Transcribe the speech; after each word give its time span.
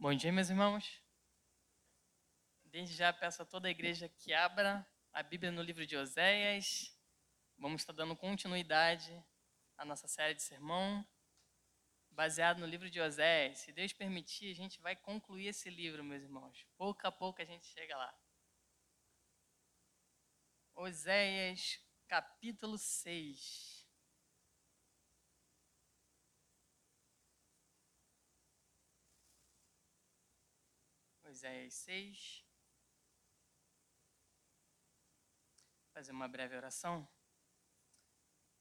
Bom 0.00 0.14
dia, 0.14 0.32
meus 0.32 0.48
irmãos. 0.48 0.98
Desde 2.64 2.96
já 2.96 3.12
peço 3.12 3.42
a 3.42 3.44
toda 3.44 3.68
a 3.68 3.70
igreja 3.70 4.08
que 4.08 4.32
abra 4.32 4.90
a 5.12 5.22
Bíblia 5.22 5.52
no 5.52 5.60
livro 5.60 5.86
de 5.86 5.94
Oséias. 5.94 6.98
Vamos 7.58 7.82
estar 7.82 7.92
dando 7.92 8.16
continuidade 8.16 9.12
à 9.76 9.84
nossa 9.84 10.08
série 10.08 10.32
de 10.32 10.42
sermão, 10.42 11.06
baseado 12.12 12.60
no 12.60 12.66
livro 12.66 12.88
de 12.88 12.98
Oséias. 12.98 13.58
Se 13.58 13.72
Deus 13.72 13.92
permitir, 13.92 14.50
a 14.50 14.54
gente 14.54 14.80
vai 14.80 14.96
concluir 14.96 15.48
esse 15.48 15.68
livro, 15.68 16.02
meus 16.02 16.22
irmãos. 16.22 16.66
Pouco 16.78 17.06
a 17.06 17.12
pouco 17.12 17.42
a 17.42 17.44
gente 17.44 17.66
chega 17.66 17.94
lá. 17.94 18.18
Oséias, 20.76 21.78
capítulo 22.08 22.78
6. 22.78 23.79
Oséias 31.40 31.72
6. 31.72 32.44
Fazer 35.94 36.12
uma 36.12 36.28
breve 36.28 36.54
oração. 36.54 37.08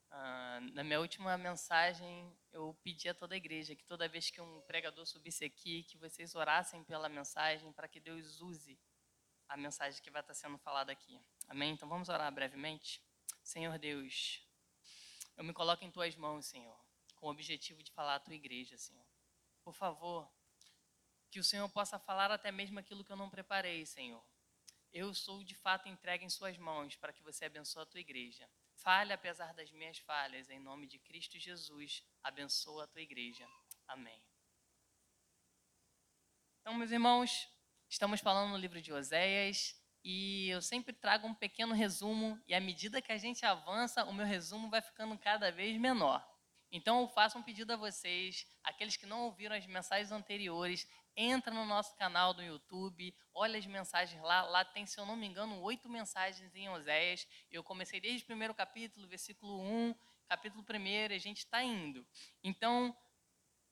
Ah, 0.09 0.61
na 0.71 0.81
minha 0.81 1.01
última 1.01 1.37
mensagem, 1.37 2.33
eu 2.53 2.73
pedi 2.81 3.09
a 3.09 3.13
toda 3.13 3.35
a 3.35 3.37
igreja 3.37 3.75
que 3.75 3.83
toda 3.83 4.07
vez 4.07 4.29
que 4.29 4.39
um 4.39 4.61
pregador 4.61 5.05
subisse 5.05 5.43
aqui, 5.43 5.83
que 5.83 5.97
vocês 5.97 6.35
orassem 6.35 6.81
pela 6.85 7.09
mensagem 7.09 7.69
para 7.73 7.85
que 7.85 7.99
Deus 7.99 8.39
use 8.39 8.79
a 9.49 9.57
mensagem 9.57 10.01
que 10.01 10.09
vai 10.09 10.21
estar 10.21 10.33
sendo 10.33 10.57
falada 10.57 10.89
aqui. 10.89 11.21
Amém? 11.49 11.73
Então 11.73 11.89
vamos 11.89 12.07
orar 12.07 12.31
brevemente. 12.31 13.03
Senhor 13.43 13.77
Deus, 13.77 14.41
eu 15.35 15.43
me 15.43 15.51
coloco 15.51 15.83
em 15.83 15.91
tuas 15.91 16.15
mãos, 16.15 16.45
Senhor, 16.45 16.79
com 17.15 17.27
o 17.27 17.31
objetivo 17.31 17.83
de 17.83 17.91
falar 17.91 18.15
à 18.15 18.19
tua 18.21 18.35
igreja, 18.35 18.77
Senhor. 18.77 19.05
Por 19.65 19.73
favor, 19.73 20.31
que 21.29 21.39
o 21.39 21.43
Senhor 21.43 21.69
possa 21.69 21.99
falar 21.99 22.31
até 22.31 22.51
mesmo 22.51 22.79
aquilo 22.79 23.03
que 23.03 23.11
eu 23.11 23.17
não 23.17 23.29
preparei, 23.29 23.85
Senhor. 23.85 24.23
Eu 24.91 25.13
sou 25.13 25.43
de 25.43 25.53
fato 25.55 25.87
entregue 25.87 26.25
em 26.25 26.29
Suas 26.29 26.57
mãos 26.57 26.95
para 26.95 27.13
que 27.13 27.21
você 27.21 27.45
abençoe 27.45 27.83
a 27.83 27.85
tua 27.85 27.99
igreja. 27.99 28.49
Fale 28.73 29.13
apesar 29.13 29.53
das 29.53 29.71
minhas 29.71 29.99
falhas, 29.99 30.49
em 30.49 30.59
nome 30.59 30.87
de 30.87 30.97
Cristo 30.97 31.37
Jesus, 31.37 32.03
abençoa 32.23 32.85
a 32.85 32.87
tua 32.87 33.01
igreja. 33.01 33.47
Amém. 33.87 34.23
Então, 36.61 36.73
meus 36.73 36.91
irmãos, 36.91 37.47
estamos 37.87 38.19
falando 38.21 38.51
no 38.51 38.57
livro 38.57 38.81
de 38.81 38.91
Oséias 38.91 39.75
e 40.03 40.49
eu 40.49 40.61
sempre 40.61 40.93
trago 40.93 41.27
um 41.27 41.35
pequeno 41.35 41.73
resumo 41.73 42.41
e 42.47 42.53
à 42.53 42.59
medida 42.59 43.01
que 43.01 43.11
a 43.11 43.17
gente 43.17 43.45
avança, 43.45 44.05
o 44.05 44.13
meu 44.13 44.25
resumo 44.25 44.69
vai 44.69 44.81
ficando 44.81 45.17
cada 45.17 45.51
vez 45.51 45.79
menor. 45.79 46.25
Então 46.71 47.01
eu 47.01 47.07
faço 47.07 47.37
um 47.37 47.43
pedido 47.43 47.73
a 47.73 47.75
vocês, 47.75 48.45
aqueles 48.63 48.95
que 48.95 49.05
não 49.05 49.23
ouviram 49.23 49.55
as 49.55 49.65
mensagens 49.65 50.11
anteriores, 50.11 50.87
entra 51.15 51.53
no 51.53 51.65
nosso 51.65 51.95
canal 51.95 52.33
do 52.33 52.41
YouTube, 52.41 53.13
olha 53.33 53.57
as 53.57 53.65
mensagens 53.65 54.21
lá. 54.21 54.43
Lá 54.43 54.65
tem, 54.65 54.85
se 54.85 54.99
eu 54.99 55.05
não 55.05 55.15
me 55.15 55.27
engano, 55.27 55.61
oito 55.61 55.89
mensagens 55.89 56.55
em 56.55 56.69
Oséias. 56.69 57.27
Eu 57.51 57.63
comecei 57.63 57.99
desde 57.99 58.23
o 58.23 58.27
primeiro 58.27 58.53
capítulo, 58.53 59.07
versículo 59.07 59.61
1, 59.61 59.95
capítulo 60.27 60.63
1, 60.63 61.13
a 61.13 61.17
gente 61.17 61.39
está 61.39 61.63
indo. 61.63 62.05
Então, 62.43 62.95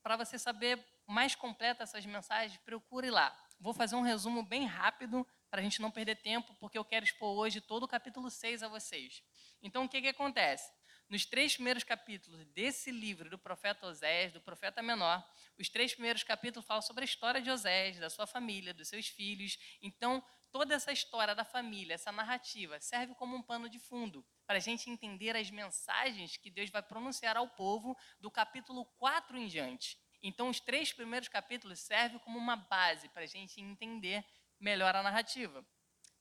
para 0.01 0.17
você 0.17 0.39
saber 0.39 0.83
mais 1.05 1.35
completa 1.35 1.83
essas 1.83 2.05
mensagens, 2.05 2.59
procure 2.61 3.09
lá. 3.09 3.35
Vou 3.59 3.73
fazer 3.73 3.95
um 3.95 4.01
resumo 4.01 4.43
bem 4.43 4.65
rápido 4.65 5.25
para 5.49 5.61
a 5.61 5.63
gente 5.63 5.81
não 5.81 5.89
perder 5.89 6.15
tempo, 6.17 6.53
porque 6.59 6.77
eu 6.77 6.85
quero 6.85 7.05
expor 7.05 7.35
hoje 7.37 7.61
todo 7.61 7.83
o 7.83 7.87
capítulo 7.87 8.29
6 8.29 8.63
a 8.63 8.67
vocês. 8.67 9.23
Então, 9.61 9.85
o 9.85 9.89
que, 9.89 10.01
que 10.01 10.09
acontece? 10.09 10.71
Nos 11.09 11.25
três 11.25 11.53
primeiros 11.53 11.85
capítulos 11.85 12.43
desse 12.47 12.91
livro 12.91 13.29
do 13.29 13.39
profeta 13.39 13.87
Oséias, 13.87 14.33
do 14.33 14.41
profeta 14.41 14.81
menor, 14.81 15.25
os 15.57 15.69
três 15.69 15.93
primeiros 15.93 16.21
capítulos 16.21 16.67
falam 16.67 16.81
sobre 16.81 17.03
a 17.03 17.05
história 17.05 17.41
de 17.41 17.49
Oséias, 17.49 17.97
da 17.97 18.09
sua 18.09 18.27
família, 18.27 18.73
dos 18.73 18.89
seus 18.89 19.07
filhos. 19.07 19.57
Então, 19.81 20.21
toda 20.51 20.75
essa 20.75 20.91
história 20.91 21.33
da 21.33 21.45
família, 21.45 21.93
essa 21.93 22.11
narrativa, 22.11 22.77
serve 22.81 23.15
como 23.15 23.37
um 23.37 23.41
pano 23.41 23.69
de 23.69 23.79
fundo 23.79 24.25
para 24.45 24.57
a 24.57 24.59
gente 24.59 24.89
entender 24.89 25.33
as 25.37 25.49
mensagens 25.49 26.35
que 26.35 26.49
Deus 26.49 26.69
vai 26.69 26.83
pronunciar 26.83 27.37
ao 27.37 27.47
povo 27.47 27.97
do 28.19 28.29
capítulo 28.29 28.83
4 28.97 29.37
em 29.37 29.47
diante. 29.47 29.97
Então, 30.21 30.49
os 30.49 30.59
três 30.59 30.91
primeiros 30.91 31.29
capítulos 31.29 31.79
servem 31.79 32.19
como 32.19 32.37
uma 32.37 32.57
base 32.57 33.07
para 33.09 33.23
a 33.23 33.27
gente 33.27 33.61
entender 33.61 34.25
melhor 34.59 34.93
a 34.93 35.01
narrativa. 35.01 35.65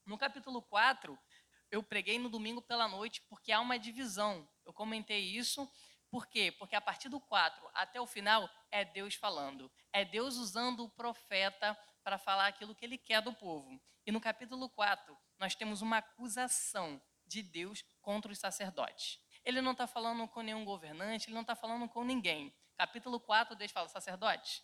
No 0.05 0.17
capítulo 0.17 0.63
4, 0.63 1.19
eu 1.71 1.83
preguei 1.83 2.19
no 2.19 2.29
domingo 2.29 2.63
pela 2.63 2.89
noite 2.89 3.23
porque 3.29 3.53
há 3.53 3.61
uma 3.61 3.79
divisão. 3.79 4.49
Eu 4.65 4.73
comentei 4.73 5.21
isso. 5.21 5.71
Por 6.11 6.27
quê? 6.27 6.53
Porque 6.53 6.77
a 6.77 6.81
partir 6.81 7.09
do 7.09 7.21
4 7.21 7.69
até 7.75 8.01
o 8.01 8.07
final 8.07 8.49
é 8.71 8.85
Deus 8.85 9.15
falando. 9.15 9.71
É 9.93 10.05
Deus 10.05 10.37
usando 10.37 10.85
o 10.85 10.91
profeta 10.91 11.77
para 12.03 12.19
falar 12.19 12.47
aquilo 12.47 12.75
que 12.75 12.85
ele 12.85 12.97
quer 12.97 13.21
do 13.21 13.33
povo. 13.33 13.81
E 14.07 14.13
no 14.13 14.21
capítulo 14.21 14.69
4, 14.69 15.19
nós 15.39 15.57
temos 15.57 15.83
uma 15.83 15.99
acusação 15.99 17.03
de 17.27 17.43
Deus 17.43 17.83
contra 18.01 18.31
os 18.31 18.39
sacerdotes. 18.39 19.19
Ele 19.45 19.61
não 19.61 19.73
está 19.73 19.87
falando 19.87 20.27
com 20.29 20.43
nenhum 20.43 20.65
governante, 20.65 21.27
ele 21.27 21.35
não 21.35 21.43
está 21.43 21.57
falando 21.57 21.89
com 21.89 22.05
ninguém. 22.05 22.55
Capítulo 22.77 23.19
4, 23.19 23.57
Deus 23.57 23.73
fala: 23.73 23.89
sacerdotes, 23.89 24.63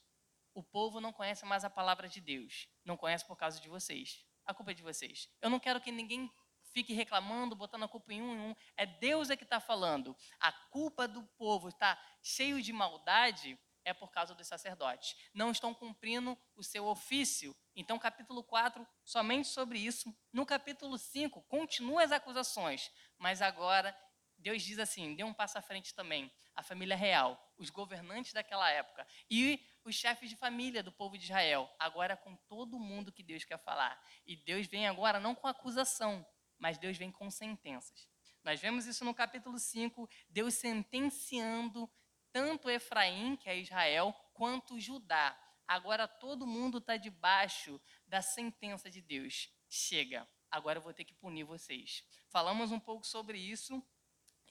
o 0.55 0.63
povo 0.63 1.01
não 1.01 1.13
conhece 1.13 1.45
mais 1.45 1.65
a 1.65 1.71
palavra 1.71 2.09
de 2.09 2.21
Deus. 2.21 2.69
Não 2.85 2.97
conhece 2.97 3.27
por 3.27 3.37
causa 3.37 3.61
de 3.61 3.69
vocês. 3.69 4.25
A 4.45 4.55
culpa 4.55 4.71
é 4.71 4.75
de 4.75 4.83
vocês. 4.83 5.29
Eu 5.41 5.51
não 5.51 5.59
quero 5.59 5.81
que 5.81 5.91
ninguém 5.91 6.31
fique 6.73 6.93
reclamando, 6.93 7.55
botando 7.55 7.85
a 7.85 7.89
culpa 7.89 8.13
em 8.13 8.23
um 8.23 8.35
em 8.35 8.41
um. 8.51 8.55
É 8.77 8.87
Deus 8.87 9.31
é 9.31 9.37
que 9.37 9.45
está 9.45 9.61
falando. 9.61 10.17
A 10.41 10.53
culpa 10.53 11.07
do 11.07 11.23
povo 11.39 11.69
está 11.69 12.01
cheio 12.23 12.63
de 12.63 12.73
maldade 12.73 13.59
é 13.85 13.93
por 13.93 14.11
causa 14.11 14.35
dos 14.35 14.47
sacerdotes. 14.47 15.17
Não 15.35 15.51
estão 15.51 15.75
cumprindo 15.75 16.39
o 16.55 16.63
seu 16.63 16.87
ofício. 16.87 17.57
Então, 17.75 17.99
capítulo 17.99 18.43
4, 18.45 18.87
somente 19.05 19.49
sobre 19.49 19.79
isso. 19.79 20.15
No 20.33 20.47
capítulo 20.47 20.97
5, 20.99 21.43
continua 21.43 22.05
as 22.05 22.13
acusações, 22.13 22.91
mas 23.19 23.43
agora 23.43 23.97
Deus 24.39 24.63
diz 24.63 24.79
assim: 24.79 25.15
dê 25.15 25.25
um 25.25 25.33
passo 25.33 25.59
à 25.59 25.63
frente 25.63 25.95
também. 25.95 26.31
A 26.55 26.63
família 26.63 26.95
real, 26.95 27.41
os 27.57 27.71
governantes 27.71 28.35
daquela 28.35 28.69
época 28.71 29.07
e 29.31 29.65
os 29.85 29.95
chefes 29.95 30.29
de 30.29 30.37
família 30.37 30.83
do 30.83 30.93
povo 30.93 31.17
de 31.17 31.25
Israel. 31.25 31.71
Agora 31.79 32.15
com 32.15 32.37
todo 32.47 32.79
mundo 32.79 33.11
que 33.11 33.23
Deus 33.23 33.43
quer 33.43 33.59
falar. 33.59 33.99
E 34.27 34.37
Deus 34.37 34.67
vem 34.67 34.87
agora 34.87 35.19
não 35.19 35.35
com 35.35 35.47
acusação, 35.47 36.27
mas 36.63 36.79
Deus 36.79 36.97
vem 36.97 37.11
com 37.11 37.29
sentenças. 37.29 38.09
Nós 38.45 38.61
vemos 38.61 38.87
isso 38.87 39.05
no 39.05 39.13
capítulo 39.13 39.59
5, 39.59 40.09
Deus 40.29 40.55
sentenciando 40.55 41.91
tanto 42.31 42.71
Efraim, 42.71 43.35
que 43.35 43.51
é 43.51 43.59
Israel, 43.59 44.15
quanto 44.33 44.79
Judá. 44.79 45.37
Agora 45.67 46.07
todo 46.07 46.47
mundo 46.47 46.79
está 46.79 46.97
debaixo 46.97 47.83
da 48.07 48.23
sentença 48.23 48.89
de 48.89 49.01
Deus. 49.01 49.53
Chega, 49.69 50.29
agora 50.49 50.79
eu 50.79 50.83
vou 50.83 50.95
ter 50.95 51.05
que 51.05 51.15
punir 51.15 51.43
vocês. 51.43 52.05
Falamos 52.29 52.71
um 52.71 52.79
pouco 52.79 53.05
sobre 53.05 53.39
isso 53.39 53.85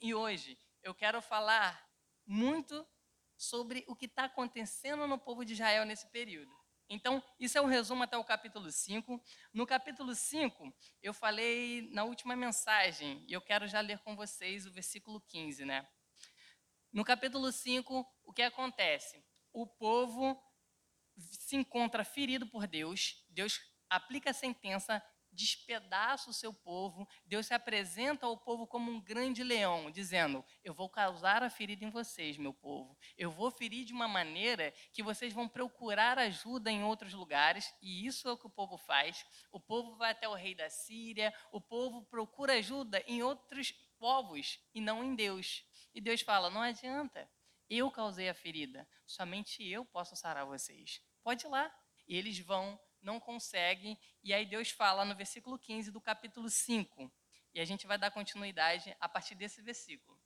e 0.02 0.14
hoje 0.14 0.58
eu 0.82 0.94
quero 0.94 1.22
falar 1.22 1.82
muito 2.26 2.86
sobre 3.38 3.86
o 3.88 3.96
que 3.96 4.04
está 4.04 4.24
acontecendo 4.24 5.06
no 5.06 5.18
povo 5.18 5.46
de 5.46 5.54
Israel 5.54 5.86
nesse 5.86 6.06
período. 6.08 6.61
Então, 6.92 7.22
isso 7.40 7.56
é 7.56 7.60
um 7.62 7.66
resumo 7.66 8.02
até 8.02 8.18
o 8.18 8.24
capítulo 8.24 8.70
5. 8.70 9.18
No 9.50 9.66
capítulo 9.66 10.14
5, 10.14 10.70
eu 11.02 11.14
falei 11.14 11.88
na 11.90 12.04
última 12.04 12.36
mensagem, 12.36 13.24
e 13.26 13.32
eu 13.32 13.40
quero 13.40 13.66
já 13.66 13.80
ler 13.80 13.98
com 14.00 14.14
vocês 14.14 14.66
o 14.66 14.70
versículo 14.70 15.18
15, 15.22 15.64
né? 15.64 15.88
No 16.92 17.02
capítulo 17.02 17.50
5, 17.50 18.06
o 18.24 18.32
que 18.34 18.42
acontece? 18.42 19.24
O 19.54 19.66
povo 19.66 20.38
se 21.16 21.56
encontra 21.56 22.04
ferido 22.04 22.46
por 22.46 22.66
Deus, 22.66 23.24
Deus 23.30 23.58
aplica 23.88 24.28
a 24.28 24.34
sentença 24.34 25.02
despedaça 25.32 26.30
o 26.30 26.32
seu 26.32 26.52
povo, 26.52 27.08
Deus 27.24 27.46
se 27.46 27.54
apresenta 27.54 28.26
ao 28.26 28.36
povo 28.36 28.66
como 28.66 28.90
um 28.90 29.00
grande 29.00 29.42
leão, 29.42 29.90
dizendo: 29.90 30.44
Eu 30.62 30.74
vou 30.74 30.88
causar 30.88 31.42
a 31.42 31.50
ferida 31.50 31.84
em 31.84 31.90
vocês, 31.90 32.36
meu 32.36 32.52
povo. 32.52 32.96
Eu 33.16 33.30
vou 33.30 33.50
ferir 33.50 33.84
de 33.84 33.92
uma 33.92 34.06
maneira 34.06 34.72
que 34.92 35.02
vocês 35.02 35.32
vão 35.32 35.48
procurar 35.48 36.18
ajuda 36.18 36.70
em 36.70 36.84
outros 36.84 37.12
lugares, 37.14 37.74
e 37.80 38.06
isso 38.06 38.28
é 38.28 38.32
o 38.32 38.36
que 38.36 38.46
o 38.46 38.50
povo 38.50 38.76
faz. 38.76 39.24
O 39.50 39.58
povo 39.58 39.96
vai 39.96 40.12
até 40.12 40.28
o 40.28 40.34
rei 40.34 40.54
da 40.54 40.68
Síria, 40.68 41.34
o 41.50 41.60
povo 41.60 42.02
procura 42.04 42.54
ajuda 42.54 43.02
em 43.06 43.22
outros 43.22 43.72
povos 43.98 44.60
e 44.74 44.80
não 44.80 45.02
em 45.02 45.14
Deus. 45.14 45.64
E 45.94 46.00
Deus 46.00 46.20
fala: 46.20 46.50
Não 46.50 46.60
adianta, 46.60 47.28
eu 47.70 47.90
causei 47.90 48.28
a 48.28 48.34
ferida, 48.34 48.86
somente 49.06 49.66
eu 49.66 49.84
posso 49.84 50.14
sarar 50.14 50.44
vocês. 50.44 51.00
Pode 51.22 51.46
ir 51.46 51.48
lá. 51.48 51.72
E 52.06 52.16
eles 52.16 52.38
vão 52.40 52.78
não 53.02 53.20
conseguem. 53.20 53.98
E 54.22 54.32
aí 54.32 54.46
Deus 54.46 54.70
fala 54.70 55.04
no 55.04 55.14
versículo 55.14 55.58
15 55.58 55.90
do 55.90 56.00
capítulo 56.00 56.48
5. 56.48 57.12
E 57.54 57.60
a 57.60 57.64
gente 57.64 57.86
vai 57.86 57.98
dar 57.98 58.10
continuidade 58.10 58.96
a 59.00 59.08
partir 59.08 59.34
desse 59.34 59.60
versículo. 59.60 60.18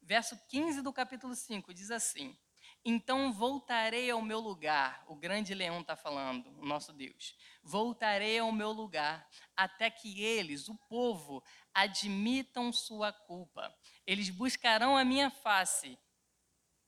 Verso 0.00 0.38
15 0.48 0.80
do 0.82 0.92
capítulo 0.92 1.34
5 1.34 1.74
diz 1.74 1.90
assim: 1.90 2.38
Então 2.84 3.32
voltarei 3.32 4.10
ao 4.10 4.22
meu 4.22 4.40
lugar, 4.40 5.04
o 5.06 5.14
grande 5.14 5.52
leão 5.54 5.80
está 5.80 5.94
falando, 5.94 6.48
o 6.58 6.64
nosso 6.64 6.92
Deus. 6.92 7.36
Voltarei 7.62 8.38
ao 8.38 8.50
meu 8.50 8.72
lugar, 8.72 9.28
até 9.54 9.90
que 9.90 10.22
eles, 10.22 10.68
o 10.68 10.74
povo, 10.88 11.44
admitam 11.74 12.72
sua 12.72 13.12
culpa. 13.12 13.74
Eles 14.06 14.30
buscarão 14.30 14.96
a 14.96 15.04
minha 15.04 15.30
face, 15.30 15.98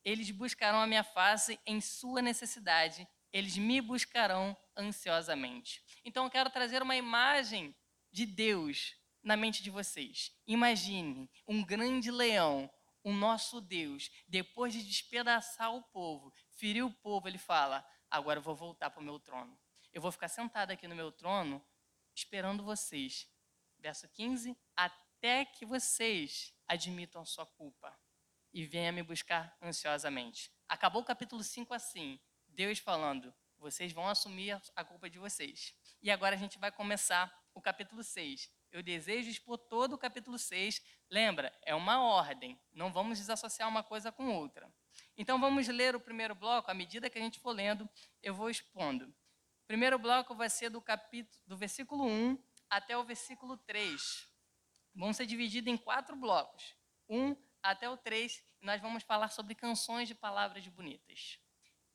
eles 0.03 0.31
buscarão 0.31 0.81
a 0.81 0.87
minha 0.87 1.05
face 1.05 1.61
em 1.67 1.81
sua 1.81 2.23
necessidade 2.23 3.07
eles 3.33 3.57
me 3.57 3.81
buscarão 3.81 4.57
ansiosamente. 4.77 5.83
Então 6.05 6.25
eu 6.25 6.31
quero 6.31 6.51
trazer 6.51 6.83
uma 6.83 6.97
imagem 6.97 7.75
de 8.11 8.27
Deus 8.27 8.95
na 9.23 9.37
mente 9.37 9.63
de 9.63 9.71
vocês. 9.71 10.33
Imagine 10.47 11.31
um 11.47 11.65
grande 11.65 12.11
leão, 12.11 12.71
o 13.05 13.13
nosso 13.13 13.61
Deus, 13.61 14.11
depois 14.29 14.73
de 14.73 14.83
despedaçar 14.83 15.75
o 15.75 15.83
povo, 15.83 16.33
ferir 16.51 16.85
o 16.85 16.91
povo, 16.91 17.29
ele 17.29 17.39
fala: 17.39 17.87
agora 18.11 18.39
eu 18.39 18.43
vou 18.43 18.55
voltar 18.55 18.91
para 18.91 19.01
o 19.01 19.05
meu 19.05 19.19
trono. 19.19 19.59
Eu 19.93 20.01
vou 20.01 20.13
ficar 20.13 20.29
sentado 20.29 20.71
aqui 20.71 20.89
no 20.89 20.95
meu 20.95 21.13
trono, 21.13 21.65
esperando 22.15 22.63
vocês. 22.63 23.29
Verso 23.79 24.09
15: 24.09 24.57
até 24.77 25.45
que 25.45 25.65
vocês 25.65 26.55
admitam 26.67 27.25
sua 27.25 27.47
culpa 27.47 27.97
e 28.53 28.65
venham 28.65 28.93
me 28.93 29.03
buscar 29.03 29.57
ansiosamente. 29.61 30.53
Acabou 30.69 31.03
o 31.03 31.05
capítulo 31.05 31.43
5 31.43 31.75
assim: 31.75 32.21
Deus 32.49 32.79
falando, 32.79 33.35
vocês 33.63 33.93
vão 33.93 34.09
assumir 34.09 34.61
a 34.75 34.85
culpa 34.85 35.09
de 35.09 35.21
vocês. 35.21 35.73
E 36.03 36.11
agora 36.11 36.35
a 36.35 36.39
gente 36.39 36.59
vai 36.59 36.73
começar 36.73 37.33
o 37.55 37.63
capítulo 37.63 38.03
6. 38.03 38.51
Eu 38.73 38.83
desejo 38.83 39.31
expor 39.31 39.57
todo 39.57 39.93
o 39.93 39.99
capítulo 39.99 40.37
6. 40.37 40.83
Lembra, 41.09 41.57
é 41.65 41.73
uma 41.73 42.03
ordem, 42.03 42.59
não 42.73 42.93
vamos 42.93 43.19
desassociar 43.19 43.69
uma 43.69 43.85
coisa 43.85 44.11
com 44.11 44.35
outra. 44.35 44.69
Então 45.17 45.41
vamos 45.41 45.69
ler 45.69 45.95
o 45.95 46.01
primeiro 46.01 46.35
bloco, 46.35 46.71
à 46.71 46.75
medida 46.75 47.09
que 47.09 47.19
a 47.19 47.23
gente 47.23 47.39
for 47.39 47.53
lendo, 47.53 47.89
eu 48.21 48.35
vou 48.35 48.51
expondo. 48.51 49.07
O 49.07 49.67
primeiro 49.69 49.97
bloco 49.97 50.35
vai 50.35 50.51
ser 50.51 50.69
do 50.69 50.81
capítulo 50.81 51.41
do 51.47 51.57
versículo 51.57 52.05
1 52.05 52.37
até 52.69 52.99
o 52.99 53.05
versículo 53.05 53.57
3. 53.59 54.29
Vão 54.93 55.13
ser 55.13 55.25
divididos 55.25 55.73
em 55.73 55.77
quatro 55.77 56.17
blocos. 56.17 56.75
1 57.09 57.37
até 57.63 57.89
o 57.89 57.97
3, 57.97 58.43
e 58.61 58.67
nós 58.67 58.81
vamos 58.81 59.05
falar 59.05 59.29
sobre 59.29 59.55
canções 59.55 60.09
de 60.09 60.17
palavras 60.17 60.67
bonitas. 60.67 61.39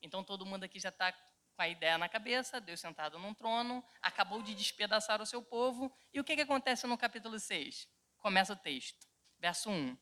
Então 0.00 0.24
todo 0.24 0.46
mundo 0.46 0.64
aqui 0.64 0.78
já 0.78 0.88
está 0.88 1.12
com 1.58 1.62
a 1.62 1.68
ideia 1.68 1.98
na 1.98 2.08
cabeça, 2.08 2.60
Deus 2.60 2.78
sentado 2.78 3.18
num 3.18 3.34
trono, 3.34 3.84
acabou 4.00 4.40
de 4.40 4.54
despedaçar 4.54 5.20
o 5.20 5.26
seu 5.26 5.42
povo. 5.42 5.92
E 6.14 6.20
o 6.20 6.24
que, 6.24 6.36
que 6.36 6.42
acontece 6.42 6.86
no 6.86 6.96
capítulo 6.96 7.36
6? 7.36 7.88
Começa 8.18 8.52
o 8.52 8.56
texto. 8.56 9.04
Verso 9.40 9.68
1. 9.68 9.98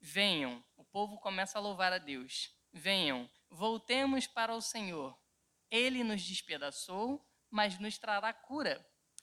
Venham, 0.00 0.64
o 0.76 0.84
povo 0.84 1.18
começa 1.18 1.58
a 1.58 1.60
louvar 1.60 1.92
a 1.92 1.98
Deus. 1.98 2.54
Venham, 2.72 3.28
voltemos 3.50 4.28
para 4.28 4.54
o 4.54 4.60
Senhor. 4.60 5.18
Ele 5.68 6.04
nos 6.04 6.22
despedaçou, 6.22 7.20
mas 7.50 7.76
nos 7.80 7.98
trará 7.98 8.32
cura. 8.32 8.80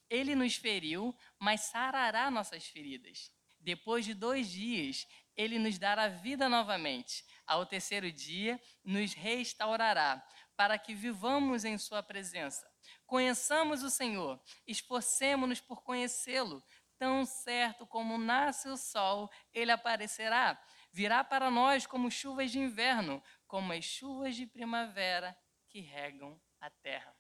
Ele 0.09 0.35
nos 0.35 0.57
feriu, 0.57 1.17
mas 1.39 1.61
sarará 1.61 2.29
nossas 2.29 2.65
feridas. 2.65 3.31
Depois 3.61 4.03
de 4.03 4.13
dois 4.13 4.51
dias, 4.51 5.07
ele 5.37 5.57
nos 5.57 5.77
dará 5.77 6.09
vida 6.09 6.49
novamente. 6.49 7.23
Ao 7.45 7.65
terceiro 7.65 8.11
dia, 8.11 8.59
nos 8.83 9.13
restaurará, 9.13 10.21
para 10.57 10.77
que 10.79 10.95
vivamos 10.95 11.63
em 11.63 11.77
Sua 11.77 12.01
presença. 12.01 12.69
Conheçamos 13.05 13.83
o 13.83 13.89
Senhor, 13.91 14.41
esforcemos-nos 14.65 15.61
por 15.61 15.83
conhecê-lo. 15.83 16.63
Tão 16.97 17.23
certo 17.25 17.85
como 17.85 18.17
nasce 18.17 18.67
o 18.67 18.75
sol, 18.75 19.29
ele 19.53 19.71
aparecerá. 19.71 20.59
Virá 20.91 21.23
para 21.23 21.51
nós 21.51 21.85
como 21.85 22.09
chuvas 22.09 22.51
de 22.51 22.57
inverno, 22.57 23.21
como 23.45 23.71
as 23.71 23.85
chuvas 23.85 24.35
de 24.35 24.47
primavera 24.47 25.37
que 25.69 25.79
regam 25.79 26.41
a 26.59 26.71
terra. 26.71 27.15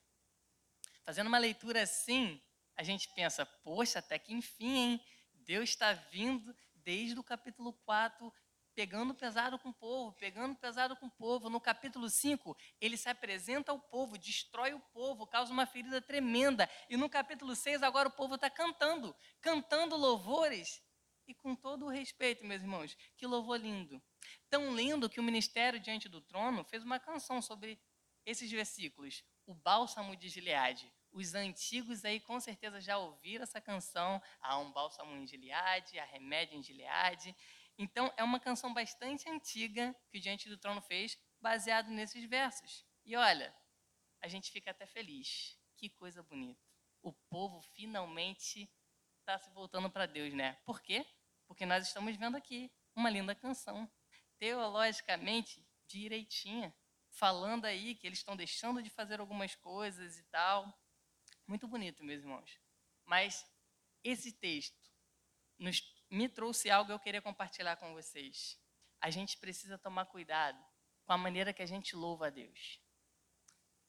Fazendo 1.05 1.27
uma 1.27 1.37
leitura 1.37 1.83
assim, 1.83 2.41
a 2.75 2.81
gente 2.81 3.07
pensa, 3.13 3.45
poxa, 3.45 3.99
até 3.99 4.17
que 4.17 4.33
enfim, 4.33 4.75
hein? 4.75 5.05
Deus 5.33 5.69
está 5.69 5.93
vindo 5.93 6.55
desde 6.73 7.19
o 7.19 7.23
capítulo 7.23 7.71
4, 7.85 8.33
pegando 8.77 9.15
pesado 9.15 9.57
com 9.57 9.69
o 9.69 9.73
povo, 9.73 10.15
pegando 10.19 10.55
pesado 10.55 10.95
com 10.95 11.07
o 11.07 11.09
povo. 11.09 11.49
No 11.49 11.59
capítulo 11.59 12.07
5, 12.07 12.55
ele 12.79 12.95
se 12.95 13.09
apresenta 13.09 13.71
ao 13.71 13.79
povo, 13.79 14.19
destrói 14.19 14.71
o 14.75 14.79
povo, 14.93 15.25
causa 15.25 15.51
uma 15.51 15.65
ferida 15.65 15.99
tremenda. 15.99 16.69
E 16.87 16.95
no 16.95 17.09
capítulo 17.09 17.55
6, 17.55 17.81
agora 17.81 18.07
o 18.07 18.11
povo 18.11 18.35
está 18.35 18.51
cantando, 18.51 19.15
cantando 19.41 19.97
louvores. 19.97 20.79
E 21.27 21.33
com 21.33 21.55
todo 21.55 21.87
o 21.87 21.89
respeito, 21.89 22.45
meus 22.45 22.61
irmãos, 22.61 22.95
que 23.17 23.25
louvor 23.25 23.59
lindo. 23.59 23.99
Tão 24.47 24.75
lindo 24.75 25.09
que 25.09 25.19
o 25.19 25.23
ministério 25.23 25.79
diante 25.79 26.07
do 26.07 26.21
trono 26.21 26.63
fez 26.63 26.83
uma 26.83 26.99
canção 26.99 27.41
sobre 27.41 27.81
esses 28.27 28.51
versículos. 28.51 29.23
O 29.47 29.55
bálsamo 29.55 30.15
de 30.15 30.29
Gileade. 30.29 30.93
Os 31.11 31.33
antigos 31.33 32.05
aí 32.05 32.19
com 32.19 32.39
certeza 32.39 32.79
já 32.79 32.95
ouviram 32.99 33.41
essa 33.41 33.59
canção. 33.59 34.21
Há 34.39 34.59
um 34.59 34.71
bálsamo 34.71 35.15
em 35.15 35.25
Gileade, 35.25 35.97
há 35.97 36.05
remédio 36.05 36.59
em 36.59 36.61
Gileade. 36.61 37.35
Então, 37.77 38.11
é 38.17 38.23
uma 38.23 38.39
canção 38.39 38.73
bastante 38.73 39.29
antiga 39.29 39.95
que 40.09 40.17
o 40.17 40.21
Diante 40.21 40.49
do 40.49 40.57
Trono 40.57 40.81
fez, 40.81 41.17
baseado 41.39 41.89
nesses 41.89 42.27
versos. 42.27 42.85
E 43.05 43.15
olha, 43.15 43.55
a 44.21 44.27
gente 44.27 44.51
fica 44.51 44.71
até 44.71 44.85
feliz. 44.85 45.57
Que 45.75 45.89
coisa 45.89 46.23
bonita. 46.23 46.61
O 47.03 47.13
povo 47.13 47.61
finalmente 47.61 48.69
está 49.19 49.37
se 49.37 49.49
voltando 49.51 49.89
para 49.89 50.05
Deus, 50.05 50.33
né? 50.33 50.53
Por 50.65 50.81
quê? 50.81 51.05
Porque 51.47 51.65
nós 51.65 51.85
estamos 51.87 52.15
vendo 52.15 52.35
aqui 52.35 52.71
uma 52.95 53.09
linda 53.09 53.35
canção, 53.35 53.89
teologicamente 54.39 55.63
direitinha, 55.85 56.75
falando 57.11 57.65
aí 57.65 57.95
que 57.95 58.07
eles 58.07 58.19
estão 58.19 58.35
deixando 58.35 58.81
de 58.81 58.89
fazer 58.89 59.19
algumas 59.19 59.55
coisas 59.55 60.17
e 60.17 60.23
tal. 60.23 60.73
Muito 61.45 61.67
bonito, 61.67 62.03
meus 62.03 62.21
irmãos. 62.21 62.59
Mas 63.05 63.45
esse 64.03 64.31
texto 64.31 64.91
nos, 65.57 65.81
me 66.09 66.29
trouxe 66.29 66.69
algo 66.69 66.87
que 66.87 66.93
eu 66.93 66.99
queria 66.99 67.21
compartilhar 67.21 67.75
com 67.77 67.93
vocês. 67.93 68.59
A 68.99 69.09
gente 69.09 69.37
precisa 69.37 69.77
tomar 69.77 70.05
cuidado 70.05 70.63
com 71.05 71.13
a 71.13 71.17
maneira 71.17 71.53
que 71.53 71.61
a 71.61 71.65
gente 71.65 71.95
louva 71.95 72.27
a 72.27 72.29
Deus. 72.29 72.79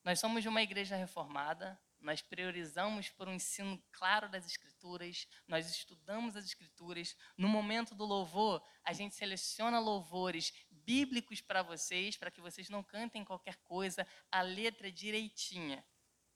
Nós 0.05 0.21
somos 0.21 0.45
uma 0.47 0.63
igreja 0.63 0.97
reformada, 0.97 1.81
nós 2.01 2.23
priorizamos 2.23 3.09
por 3.11 3.29
um 3.29 3.35
ensino 3.35 3.83
claro 3.91 4.29
das 4.29 4.47
Escrituras, 4.47 5.27
nós 5.47 5.69
estudamos 5.69 6.37
as 6.37 6.45
Escrituras. 6.45 7.17
No 7.37 7.49
momento 7.49 7.95
do 7.95 8.05
louvor, 8.05 8.65
a 8.85 8.93
gente 8.93 9.15
seleciona 9.15 9.81
louvores 9.81 10.53
bíblicos 10.71 11.41
para 11.41 11.63
vocês, 11.63 12.17
para 12.17 12.31
que 12.31 12.41
vocês 12.41 12.69
não 12.69 12.83
cantem 12.83 13.25
qualquer 13.25 13.57
coisa, 13.57 14.07
a 14.31 14.41
letra 14.41 14.91
direitinha. 14.93 15.85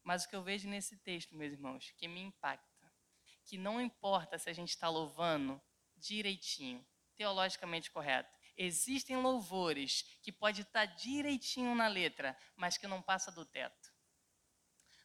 Mas 0.02 0.25
o 0.25 0.29
que 0.29 0.34
eu 0.34 0.43
vejo 0.43 0.69
nesse 0.69 0.96
texto, 0.96 1.37
meus 1.37 1.52
irmãos, 1.52 1.93
que 1.96 2.08
me 2.08 2.20
impacta, 2.20 2.93
que 3.44 3.56
não 3.56 3.81
importa 3.81 4.38
se 4.38 4.50
a 4.50 4.52
gente 4.52 4.70
está 4.70 4.88
louvando 4.88 5.62
direitinho, 6.02 6.84
teologicamente 7.16 7.90
correto. 7.90 8.37
Existem 8.56 9.16
louvores 9.16 10.02
que 10.22 10.32
pode 10.32 10.62
estar 10.62 10.84
direitinho 10.84 11.75
na 11.75 11.88
letra, 11.88 12.37
mas 12.56 12.76
que 12.76 12.87
não 12.87 13.00
passa 13.00 13.31
do 13.31 13.46
teto. 13.46 13.93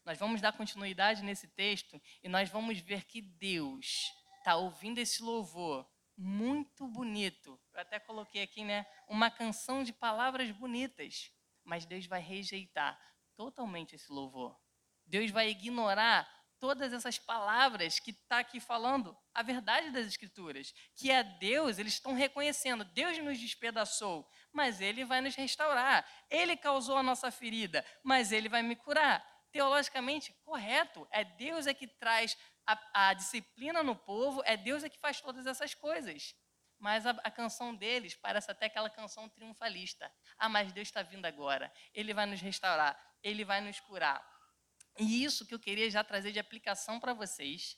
Nós 0.03 0.17
vamos 0.17 0.41
dar 0.41 0.53
continuidade 0.53 1.23
nesse 1.23 1.47
texto 1.47 2.01
e 2.23 2.29
nós 2.29 2.49
vamos 2.49 2.79
ver 2.79 3.05
que 3.05 3.21
Deus 3.21 4.11
está 4.39 4.55
ouvindo 4.55 4.97
esse 4.97 5.21
louvor 5.21 5.87
muito 6.17 6.87
bonito. 6.87 7.59
Eu 7.73 7.81
até 7.81 7.99
coloquei 7.99 8.41
aqui, 8.41 8.63
né, 8.63 8.85
uma 9.07 9.29
canção 9.29 9.83
de 9.83 9.93
palavras 9.93 10.49
bonitas, 10.51 11.31
mas 11.63 11.85
Deus 11.85 12.05
vai 12.05 12.21
rejeitar 12.21 12.99
totalmente 13.35 13.95
esse 13.95 14.11
louvor. 14.11 14.57
Deus 15.05 15.29
vai 15.29 15.49
ignorar 15.49 16.27
todas 16.59 16.93
essas 16.93 17.17
palavras 17.17 17.99
que 17.99 18.11
está 18.11 18.39
aqui 18.39 18.59
falando 18.59 19.17
a 19.33 19.41
verdade 19.41 19.91
das 19.91 20.05
Escrituras, 20.05 20.73
que 20.95 21.11
é 21.11 21.23
Deus, 21.23 21.77
eles 21.77 21.93
estão 21.93 22.13
reconhecendo, 22.13 22.83
Deus 22.83 23.17
nos 23.19 23.39
despedaçou, 23.39 24.29
mas 24.51 24.81
Ele 24.81 25.05
vai 25.05 25.21
nos 25.21 25.35
restaurar. 25.35 26.05
Ele 26.29 26.57
causou 26.57 26.97
a 26.97 27.03
nossa 27.03 27.31
ferida, 27.31 27.85
mas 28.03 28.31
Ele 28.31 28.49
vai 28.49 28.61
me 28.61 28.75
curar. 28.75 29.25
Teologicamente, 29.51 30.33
correto, 30.43 31.07
é 31.11 31.23
Deus 31.23 31.67
é 31.67 31.73
que 31.73 31.87
traz 31.87 32.37
a, 32.65 33.09
a 33.09 33.13
disciplina 33.13 33.81
no 33.81 33.95
povo, 33.95 34.41
é 34.45 34.57
Deus 34.57 34.83
é 34.83 34.89
que 34.89 34.99
faz 34.99 35.21
todas 35.21 35.45
essas 35.45 35.73
coisas. 35.73 36.35
Mas 36.79 37.05
a, 37.05 37.11
a 37.23 37.31
canção 37.31 37.73
deles 37.75 38.15
parece 38.15 38.51
até 38.51 38.67
aquela 38.67 38.89
canção 38.89 39.27
triunfalista. 39.29 40.11
Ah, 40.37 40.49
mas 40.49 40.71
Deus 40.71 40.87
está 40.87 41.01
vindo 41.01 41.25
agora. 41.25 41.71
Ele 41.93 42.13
vai 42.13 42.25
nos 42.25 42.41
restaurar, 42.41 42.99
Ele 43.23 43.43
vai 43.43 43.61
nos 43.61 43.79
curar. 43.79 44.36
E 44.99 45.23
isso 45.23 45.45
que 45.45 45.53
eu 45.53 45.59
queria 45.59 45.89
já 45.89 46.03
trazer 46.03 46.31
de 46.31 46.39
aplicação 46.39 46.99
para 46.99 47.13
vocês. 47.13 47.77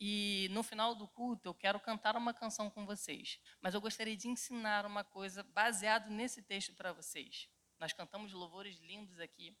E 0.00 0.48
no 0.50 0.62
final 0.62 0.94
do 0.94 1.06
culto 1.06 1.48
eu 1.48 1.54
quero 1.54 1.78
cantar 1.80 2.16
uma 2.16 2.32
canção 2.34 2.70
com 2.70 2.84
vocês. 2.86 3.38
Mas 3.60 3.74
eu 3.74 3.80
gostaria 3.80 4.16
de 4.16 4.28
ensinar 4.28 4.86
uma 4.86 5.04
coisa 5.04 5.42
baseado 5.42 6.10
nesse 6.10 6.42
texto 6.42 6.74
para 6.74 6.92
vocês. 6.92 7.48
Nós 7.78 7.92
cantamos 7.92 8.32
louvores 8.32 8.78
lindos 8.78 9.18
aqui. 9.18 9.56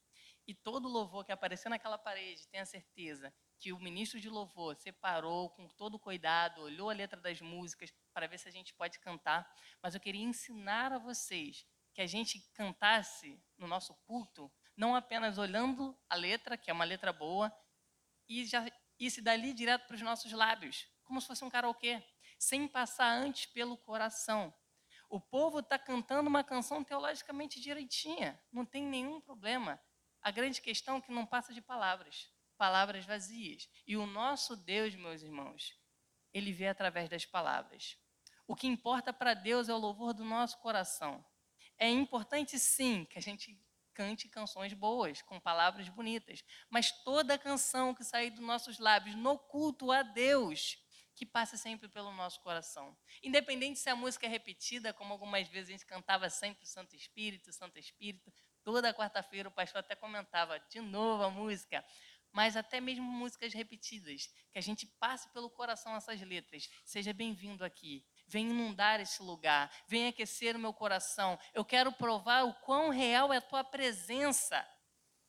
E 0.46 0.54
todo 0.54 0.88
louvor 0.88 1.24
que 1.24 1.32
aparecer 1.32 1.68
naquela 1.68 1.96
parede, 1.96 2.48
tenha 2.48 2.66
certeza 2.66 3.32
que 3.58 3.72
o 3.72 3.78
ministro 3.78 4.20
de 4.20 4.28
louvor 4.28 4.74
separou 4.74 5.50
com 5.50 5.68
todo 5.68 5.98
cuidado, 5.98 6.62
olhou 6.62 6.90
a 6.90 6.92
letra 6.92 7.20
das 7.20 7.40
músicas 7.40 7.94
para 8.12 8.26
ver 8.26 8.38
se 8.38 8.48
a 8.48 8.50
gente 8.50 8.74
pode 8.74 8.98
cantar. 8.98 9.48
Mas 9.80 9.94
eu 9.94 10.00
queria 10.00 10.22
ensinar 10.22 10.92
a 10.92 10.98
vocês 10.98 11.64
que 11.94 12.00
a 12.00 12.06
gente 12.06 12.40
cantasse 12.54 13.40
no 13.56 13.68
nosso 13.68 13.94
culto 14.06 14.50
não 14.76 14.94
apenas 14.94 15.38
olhando 15.38 15.96
a 16.08 16.14
letra, 16.14 16.56
que 16.56 16.70
é 16.70 16.72
uma 16.72 16.84
letra 16.84 17.12
boa, 17.12 17.52
e 18.28 18.44
já 18.44 18.64
se 18.98 19.20
dali 19.20 19.52
direto 19.52 19.86
para 19.86 19.96
os 19.96 20.02
nossos 20.02 20.32
lábios, 20.32 20.86
como 21.04 21.20
se 21.20 21.26
fosse 21.26 21.44
um 21.44 21.50
karaokê, 21.50 22.02
sem 22.38 22.66
passar 22.66 23.10
antes 23.10 23.46
pelo 23.46 23.76
coração. 23.76 24.54
O 25.08 25.20
povo 25.20 25.58
está 25.58 25.78
cantando 25.78 26.28
uma 26.28 26.42
canção 26.42 26.82
teologicamente 26.82 27.60
direitinha, 27.60 28.40
não 28.50 28.64
tem 28.64 28.82
nenhum 28.82 29.20
problema. 29.20 29.80
A 30.22 30.30
grande 30.30 30.60
questão 30.60 30.96
é 30.96 31.00
que 31.00 31.12
não 31.12 31.26
passa 31.26 31.52
de 31.52 31.60
palavras, 31.60 32.30
palavras 32.56 33.04
vazias. 33.04 33.68
E 33.86 33.96
o 33.96 34.06
nosso 34.06 34.56
Deus, 34.56 34.94
meus 34.94 35.20
irmãos, 35.22 35.76
ele 36.32 36.52
vê 36.52 36.68
através 36.68 37.08
das 37.08 37.26
palavras. 37.26 37.98
O 38.46 38.56
que 38.56 38.66
importa 38.66 39.12
para 39.12 39.34
Deus 39.34 39.68
é 39.68 39.74
o 39.74 39.78
louvor 39.78 40.14
do 40.14 40.24
nosso 40.24 40.58
coração. 40.58 41.24
É 41.78 41.88
importante 41.88 42.58
sim 42.58 43.04
que 43.04 43.18
a 43.18 43.22
gente 43.22 43.60
cante 43.94 44.28
canções 44.28 44.72
boas, 44.72 45.22
com 45.22 45.40
palavras 45.40 45.88
bonitas, 45.88 46.44
mas 46.70 46.90
toda 47.04 47.38
canção 47.38 47.94
que 47.94 48.04
sair 48.04 48.30
dos 48.30 48.44
nossos 48.44 48.78
lábios 48.78 49.14
no 49.14 49.38
culto 49.38 49.92
a 49.92 50.02
Deus, 50.02 50.78
que 51.14 51.26
passe 51.26 51.58
sempre 51.58 51.88
pelo 51.88 52.12
nosso 52.12 52.40
coração. 52.40 52.96
Independente 53.22 53.78
se 53.78 53.90
a 53.90 53.96
música 53.96 54.26
é 54.26 54.28
repetida, 54.28 54.92
como 54.92 55.12
algumas 55.12 55.46
vezes 55.48 55.68
a 55.68 55.72
gente 55.72 55.86
cantava 55.86 56.28
sempre 56.30 56.66
Santo 56.66 56.96
Espírito, 56.96 57.52
Santo 57.52 57.78
Espírito, 57.78 58.32
toda 58.64 58.94
quarta-feira 58.94 59.48
o 59.48 59.52
pastor 59.52 59.80
até 59.80 59.94
comentava 59.94 60.58
de 60.58 60.80
novo 60.80 61.22
a 61.22 61.30
música, 61.30 61.84
mas 62.32 62.56
até 62.56 62.80
mesmo 62.80 63.04
músicas 63.04 63.52
repetidas, 63.52 64.28
que 64.50 64.58
a 64.58 64.62
gente 64.62 64.86
passe 64.98 65.28
pelo 65.32 65.50
coração 65.50 65.94
essas 65.94 66.20
letras. 66.22 66.68
Seja 66.84 67.12
bem-vindo 67.12 67.64
aqui. 67.64 68.04
Vem 68.32 68.48
inundar 68.48 68.98
esse 68.98 69.22
lugar, 69.22 69.70
vem 69.86 70.08
aquecer 70.08 70.56
o 70.56 70.58
meu 70.58 70.72
coração. 70.72 71.38
Eu 71.52 71.66
quero 71.66 71.92
provar 71.92 72.44
o 72.44 72.54
quão 72.54 72.88
real 72.88 73.30
é 73.30 73.36
a 73.36 73.42
tua 73.42 73.62
presença. 73.62 74.66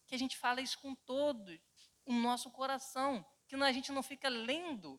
Que 0.08 0.16
a 0.16 0.18
gente 0.18 0.38
fala 0.38 0.62
isso 0.62 0.80
com 0.80 0.96
todo 0.96 1.52
o 2.06 2.14
nosso 2.14 2.50
coração, 2.50 3.26
que 3.46 3.56
a 3.56 3.72
gente 3.74 3.92
não 3.92 4.02
fica 4.02 4.30
lendo 4.30 4.98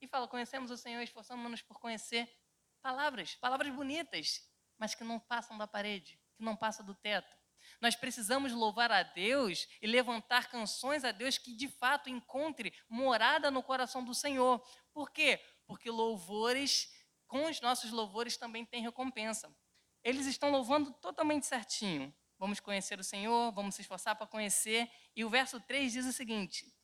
e 0.00 0.06
fala: 0.06 0.28
conhecemos 0.28 0.70
o 0.70 0.76
Senhor, 0.76 1.02
esforçamos-nos 1.02 1.60
por 1.60 1.80
conhecer 1.80 2.32
palavras, 2.80 3.34
palavras 3.34 3.74
bonitas, 3.74 4.48
mas 4.78 4.94
que 4.94 5.02
não 5.02 5.18
passam 5.18 5.58
da 5.58 5.66
parede, 5.66 6.20
que 6.36 6.44
não 6.44 6.54
passam 6.54 6.86
do 6.86 6.94
teto. 6.94 7.36
Nós 7.80 7.96
precisamos 7.96 8.52
louvar 8.52 8.92
a 8.92 9.02
Deus 9.02 9.66
e 9.82 9.88
levantar 9.88 10.48
canções 10.48 11.02
a 11.02 11.10
Deus 11.10 11.36
que 11.36 11.52
de 11.52 11.66
fato 11.66 12.08
encontre 12.08 12.72
morada 12.88 13.50
no 13.50 13.60
coração 13.60 14.04
do 14.04 14.14
Senhor. 14.14 14.64
Por 14.92 15.10
quê? 15.10 15.44
Porque 15.66 15.90
louvores 15.90 16.99
com 17.30 17.44
os 17.44 17.60
nossos 17.60 17.92
louvores 17.92 18.36
também 18.36 18.66
tem 18.66 18.82
recompensa. 18.82 19.56
Eles 20.02 20.26
estão 20.26 20.50
louvando 20.50 20.92
totalmente 20.94 21.46
certinho. 21.46 22.12
Vamos 22.36 22.58
conhecer 22.58 22.98
o 22.98 23.04
Senhor, 23.04 23.52
vamos 23.52 23.76
se 23.76 23.82
esforçar 23.82 24.16
para 24.16 24.26
conhecer. 24.26 24.90
E 25.14 25.24
o 25.24 25.30
verso 25.30 25.60
3 25.60 25.92
diz 25.92 26.06
o 26.06 26.12
seguinte: 26.12 26.74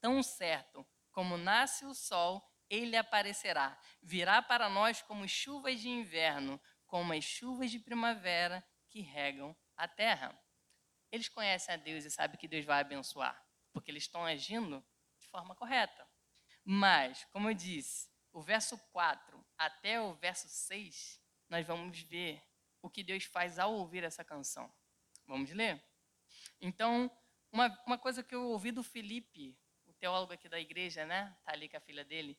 Tão 0.00 0.22
certo 0.22 0.86
como 1.10 1.36
nasce 1.36 1.84
o 1.84 1.94
sol, 1.94 2.48
ele 2.70 2.96
aparecerá. 2.96 3.76
Virá 4.00 4.40
para 4.40 4.68
nós 4.68 5.02
como 5.02 5.26
chuvas 5.26 5.80
de 5.80 5.88
inverno, 5.88 6.60
como 6.86 7.12
as 7.12 7.24
chuvas 7.24 7.68
de 7.68 7.80
primavera 7.80 8.64
que 8.88 9.00
regam 9.00 9.56
a 9.76 9.88
terra. 9.88 10.38
Eles 11.10 11.28
conhecem 11.28 11.74
a 11.74 11.76
Deus 11.76 12.04
e 12.04 12.10
sabem 12.10 12.38
que 12.38 12.46
Deus 12.46 12.64
vai 12.64 12.80
abençoar, 12.80 13.44
porque 13.72 13.90
eles 13.90 14.04
estão 14.04 14.24
agindo 14.24 14.82
de 15.18 15.26
forma 15.26 15.56
correta. 15.56 16.08
Mas, 16.64 17.24
como 17.32 17.50
eu 17.50 17.54
disse, 17.54 18.08
o 18.32 18.40
verso 18.40 18.78
4 18.92 19.41
até 19.64 20.00
o 20.00 20.12
verso 20.14 20.48
6, 20.48 21.20
nós 21.48 21.64
vamos 21.64 22.00
ver 22.00 22.42
o 22.80 22.90
que 22.90 23.02
Deus 23.04 23.24
faz 23.24 23.58
ao 23.58 23.72
ouvir 23.72 24.02
essa 24.02 24.24
canção. 24.24 24.72
Vamos 25.26 25.50
ler? 25.52 25.80
Então, 26.60 27.10
uma, 27.52 27.68
uma 27.86 27.96
coisa 27.96 28.24
que 28.24 28.34
eu 28.34 28.48
ouvi 28.48 28.72
do 28.72 28.82
Felipe, 28.82 29.56
o 29.86 29.92
teólogo 29.94 30.32
aqui 30.32 30.48
da 30.48 30.58
igreja, 30.58 31.06
né? 31.06 31.36
Tá 31.44 31.52
ali 31.52 31.68
com 31.68 31.76
a 31.76 31.80
filha 31.80 32.04
dele. 32.04 32.36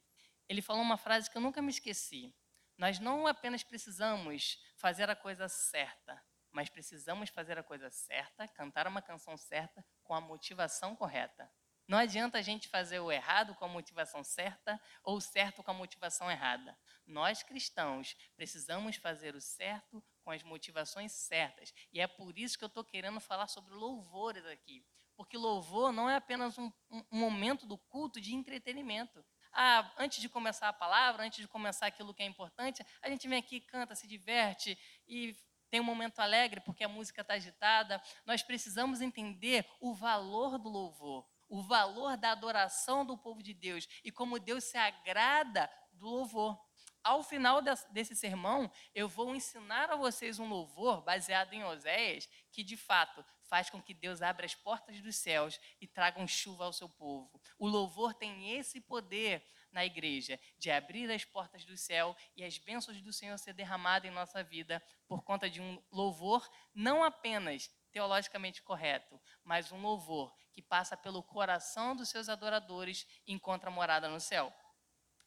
Ele 0.49 0.61
falou 0.61 0.81
uma 0.81 0.97
frase 0.97 1.29
que 1.29 1.37
eu 1.37 1.41
nunca 1.41 1.61
me 1.61 1.69
esqueci. 1.69 2.35
Nós 2.77 2.99
não 2.99 3.25
apenas 3.25 3.63
precisamos 3.63 4.59
fazer 4.75 5.09
a 5.09 5.15
coisa 5.15 5.47
certa, 5.47 6.21
mas 6.51 6.69
precisamos 6.69 7.29
fazer 7.29 7.57
a 7.57 7.63
coisa 7.63 7.89
certa, 7.89 8.49
cantar 8.49 8.85
uma 8.85 9.01
canção 9.01 9.37
certa 9.37 9.85
com 10.03 10.13
a 10.13 10.19
motivação 10.19 10.93
correta. 10.93 11.49
Não 11.87 11.97
adianta 11.97 12.37
a 12.37 12.41
gente 12.41 12.69
fazer 12.69 12.99
o 12.99 13.11
errado 13.11 13.53
com 13.55 13.65
a 13.65 13.67
motivação 13.67 14.23
certa 14.23 14.79
ou 15.03 15.17
o 15.17 15.21
certo 15.21 15.61
com 15.61 15.71
a 15.71 15.73
motivação 15.73 16.31
errada. 16.31 16.77
Nós 17.05 17.43
cristãos 17.43 18.15
precisamos 18.35 18.95
fazer 18.95 19.35
o 19.35 19.41
certo 19.41 20.01
com 20.23 20.31
as 20.31 20.41
motivações 20.43 21.11
certas. 21.11 21.73
E 21.91 21.99
é 21.99 22.07
por 22.07 22.37
isso 22.37 22.57
que 22.57 22.63
eu 22.63 22.67
estou 22.67 22.85
querendo 22.85 23.19
falar 23.19 23.47
sobre 23.47 23.73
louvores 23.73 24.45
aqui. 24.45 24.85
Porque 25.15 25.37
louvor 25.37 25.91
não 25.91 26.09
é 26.09 26.15
apenas 26.15 26.57
um, 26.57 26.71
um, 26.89 27.03
momento 27.11 27.65
do 27.67 27.77
culto 27.77 28.19
de 28.19 28.33
entretenimento. 28.33 29.23
Ah, 29.51 29.93
antes 29.97 30.19
de 30.21 30.29
começar 30.29 30.69
a 30.69 30.73
palavra, 30.73 31.23
antes 31.23 31.39
de 31.39 31.47
começar 31.47 31.85
aquilo 31.85 32.13
que 32.13 32.23
é 32.23 32.25
importante, 32.25 32.83
a 33.01 33.09
gente 33.09 33.27
vem 33.27 33.37
aqui, 33.37 33.59
canta, 33.59 33.93
se 33.93 34.07
diverte 34.07 34.77
e 35.05 35.37
tem 35.69 35.81
um 35.81 35.83
momento 35.83 36.19
alegre 36.19 36.61
porque 36.61 36.83
a 36.83 36.89
música 36.89 37.21
está 37.21 37.33
agitada. 37.33 38.01
Nós 38.25 38.41
precisamos 38.41 39.01
entender 39.01 39.67
o 39.79 39.93
valor 39.93 40.57
do 40.57 40.69
louvor 40.69 41.32
o 41.53 41.61
valor 41.61 42.17
da 42.17 42.31
adoração 42.31 43.05
do 43.05 43.15
povo 43.15 43.43
de 43.43 43.53
Deus 43.53 43.87
e 44.03 44.11
como 44.11 44.39
Deus 44.39 44.63
se 44.63 44.75
agrada 44.75 45.69
do 45.91 46.07
louvor. 46.07 46.59
Ao 47.03 47.21
final 47.21 47.61
desse 47.91 48.15
sermão, 48.15 48.71
eu 48.95 49.07
vou 49.07 49.35
ensinar 49.35 49.91
a 49.91 49.95
vocês 49.95 50.39
um 50.39 50.49
louvor 50.49 51.03
baseado 51.03 51.53
em 51.53 51.63
Oséias, 51.63 52.27
que 52.51 52.63
de 52.63 52.75
fato 52.75 53.23
faz 53.43 53.69
com 53.69 53.79
que 53.79 53.93
Deus 53.93 54.23
abra 54.23 54.47
as 54.47 54.55
portas 54.55 54.99
dos 54.99 55.15
céus 55.15 55.59
e 55.79 55.85
traga 55.85 56.25
chuva 56.25 56.65
ao 56.65 56.73
seu 56.73 56.89
povo. 56.89 57.39
O 57.59 57.67
louvor 57.67 58.15
tem 58.15 58.57
esse 58.57 58.81
poder 58.81 59.45
na 59.71 59.85
igreja 59.85 60.39
de 60.57 60.71
abrir 60.71 61.11
as 61.11 61.23
portas 61.23 61.63
do 61.65 61.77
céu 61.77 62.17
e 62.35 62.43
as 62.43 62.57
bênçãos 62.57 62.99
do 62.99 63.13
Senhor 63.13 63.37
ser 63.37 63.53
derramadas 63.53 64.09
em 64.09 64.13
nossa 64.13 64.43
vida 64.43 64.81
por 65.07 65.21
conta 65.21 65.47
de 65.47 65.61
um 65.61 65.79
louvor 65.91 66.49
não 66.73 67.03
apenas 67.03 67.69
teologicamente 67.91 68.63
correto, 68.63 69.21
mas 69.43 69.71
um 69.71 69.79
louvor 69.79 70.33
que 70.53 70.61
passa 70.61 70.95
pelo 70.95 71.23
coração 71.23 71.95
dos 71.95 72.09
seus 72.09 72.29
adoradores 72.29 73.07
e 73.25 73.33
encontra 73.33 73.71
morada 73.71 74.07
no 74.07 74.19
céu. 74.19 74.53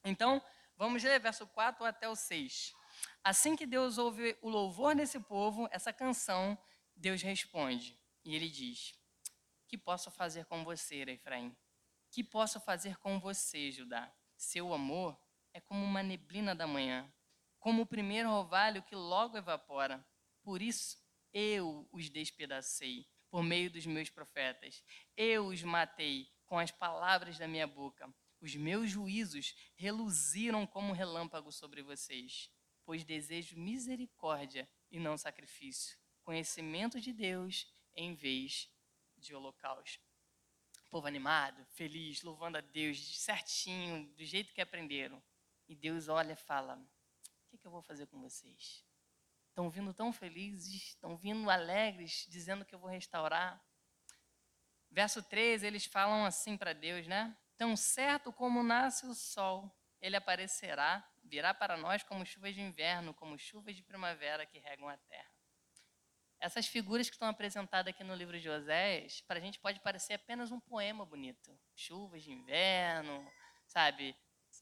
Então, 0.03 0.41
vamos 0.75 1.03
ler 1.03 1.19
verso 1.19 1.45
4 1.47 1.85
até 1.85 2.07
o 2.07 2.15
6. 2.15 2.73
Assim 3.23 3.55
que 3.55 3.65
Deus 3.65 3.97
ouve 3.97 4.37
o 4.41 4.49
louvor 4.49 4.95
nesse 4.95 5.19
povo, 5.19 5.67
essa 5.69 5.91
canção, 5.91 6.57
Deus 6.95 7.21
responde. 7.21 7.99
E 8.23 8.33
ele 8.35 8.49
diz: 8.49 8.93
Que 9.67 9.77
posso 9.77 10.09
fazer 10.09 10.45
com 10.45 10.63
você, 10.63 11.03
Efraim? 11.03 11.55
Que 12.09 12.23
posso 12.23 12.59
fazer 12.61 12.97
com 12.97 13.19
você, 13.19 13.71
Judá? 13.71 14.11
Seu 14.37 14.73
amor 14.73 15.19
é 15.53 15.59
como 15.59 15.83
uma 15.83 16.01
neblina 16.01 16.55
da 16.55 16.65
manhã, 16.65 17.11
como 17.59 17.81
o 17.81 17.85
primeiro 17.85 18.31
orvalho 18.31 18.81
que 18.83 18.95
logo 18.95 19.37
evapora. 19.37 20.05
Por 20.41 20.61
isso, 20.61 20.97
eu 21.33 21.87
os 21.91 22.09
despedacei 22.09 23.05
por 23.37 23.43
meio 23.43 23.69
dos 23.69 23.85
meus 23.85 24.09
profetas. 24.09 24.83
Eu 25.15 25.45
os 25.45 25.61
matei 25.61 26.27
com 26.47 26.57
as 26.57 26.71
palavras 26.71 27.37
da 27.37 27.47
minha 27.47 27.67
boca. 27.67 28.11
Os 28.41 28.55
meus 28.55 28.89
juízos 28.89 29.53
reluziram 29.75 30.65
como 30.65 30.91
relâmpago 30.91 31.51
sobre 31.51 31.83
vocês, 31.83 32.49
pois 32.83 33.03
desejo 33.03 33.55
misericórdia 33.55 34.67
e 34.89 34.99
não 34.99 35.15
sacrifício, 35.19 35.99
conhecimento 36.23 36.99
de 36.99 37.13
Deus 37.13 37.71
em 37.95 38.15
vez 38.15 38.67
de 39.15 39.35
holocausto. 39.35 40.03
Povo 40.89 41.05
animado, 41.05 41.63
feliz, 41.73 42.23
louvando 42.23 42.57
a 42.57 42.61
Deus 42.61 43.19
certinho, 43.19 44.11
do 44.15 44.25
jeito 44.25 44.51
que 44.51 44.61
aprenderam. 44.61 45.21
E 45.69 45.75
Deus 45.75 46.07
olha 46.07 46.33
e 46.33 46.35
fala: 46.35 46.73
O 46.73 47.49
que, 47.51 47.59
que 47.59 47.67
eu 47.67 47.71
vou 47.71 47.83
fazer 47.83 48.07
com 48.07 48.19
vocês? 48.19 48.86
Estão 49.57 49.71
vindo 49.71 49.91
tão 49.91 50.13
felizes, 50.13 50.89
estão 50.89 51.17
vindo 51.17 51.49
alegres, 51.49 52.27
dizendo 52.29 52.63
que 52.63 52.75
eu 52.75 52.79
vou 52.79 52.91
restaurar. 52.91 53.59
Verso 54.91 55.23
13, 55.23 55.65
eles 55.65 55.85
falam 55.85 56.25
assim 56.25 56.55
para 56.55 56.73
Deus, 56.73 57.07
né? 57.07 57.35
Tão 57.57 57.75
certo 57.75 58.31
como 58.31 58.61
nasce 58.61 59.07
o 59.07 59.15
sol, 59.15 59.75
ele 59.99 60.15
aparecerá, 60.15 61.03
virá 61.23 61.55
para 61.55 61.75
nós 61.75 62.03
como 62.03 62.23
chuvas 62.23 62.53
de 62.53 62.61
inverno, 62.61 63.15
como 63.15 63.35
chuvas 63.35 63.75
de 63.75 63.81
primavera 63.81 64.45
que 64.45 64.59
regam 64.59 64.87
a 64.87 64.95
terra. 64.95 65.31
Essas 66.39 66.67
figuras 66.67 67.09
que 67.09 67.15
estão 67.15 67.27
apresentadas 67.27 67.91
aqui 67.91 68.03
no 68.03 68.13
livro 68.13 68.39
de 68.39 68.47
Oséias, 68.47 69.21
para 69.21 69.39
a 69.39 69.41
gente 69.41 69.57
pode 69.57 69.79
parecer 69.79 70.13
apenas 70.13 70.51
um 70.51 70.59
poema 70.59 71.03
bonito. 71.03 71.59
Chuvas 71.75 72.21
de 72.21 72.31
inverno, 72.31 73.27
sabe? 73.65 74.15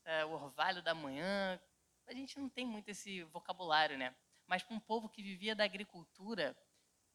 É, 0.06 0.24
o 0.24 0.32
orvalho 0.32 0.82
da 0.82 0.96
manhã. 0.96 1.60
A 2.08 2.14
gente 2.14 2.40
não 2.40 2.48
tem 2.48 2.66
muito 2.66 2.88
esse 2.88 3.24
vocabulário, 3.24 3.98
né? 3.98 4.16
Mas 4.48 4.64
para 4.64 4.75
um 4.75 4.80
povo 4.80 5.10
que 5.10 5.22
vivia 5.22 5.56
da 5.56 5.64
agricultura, 5.64 6.56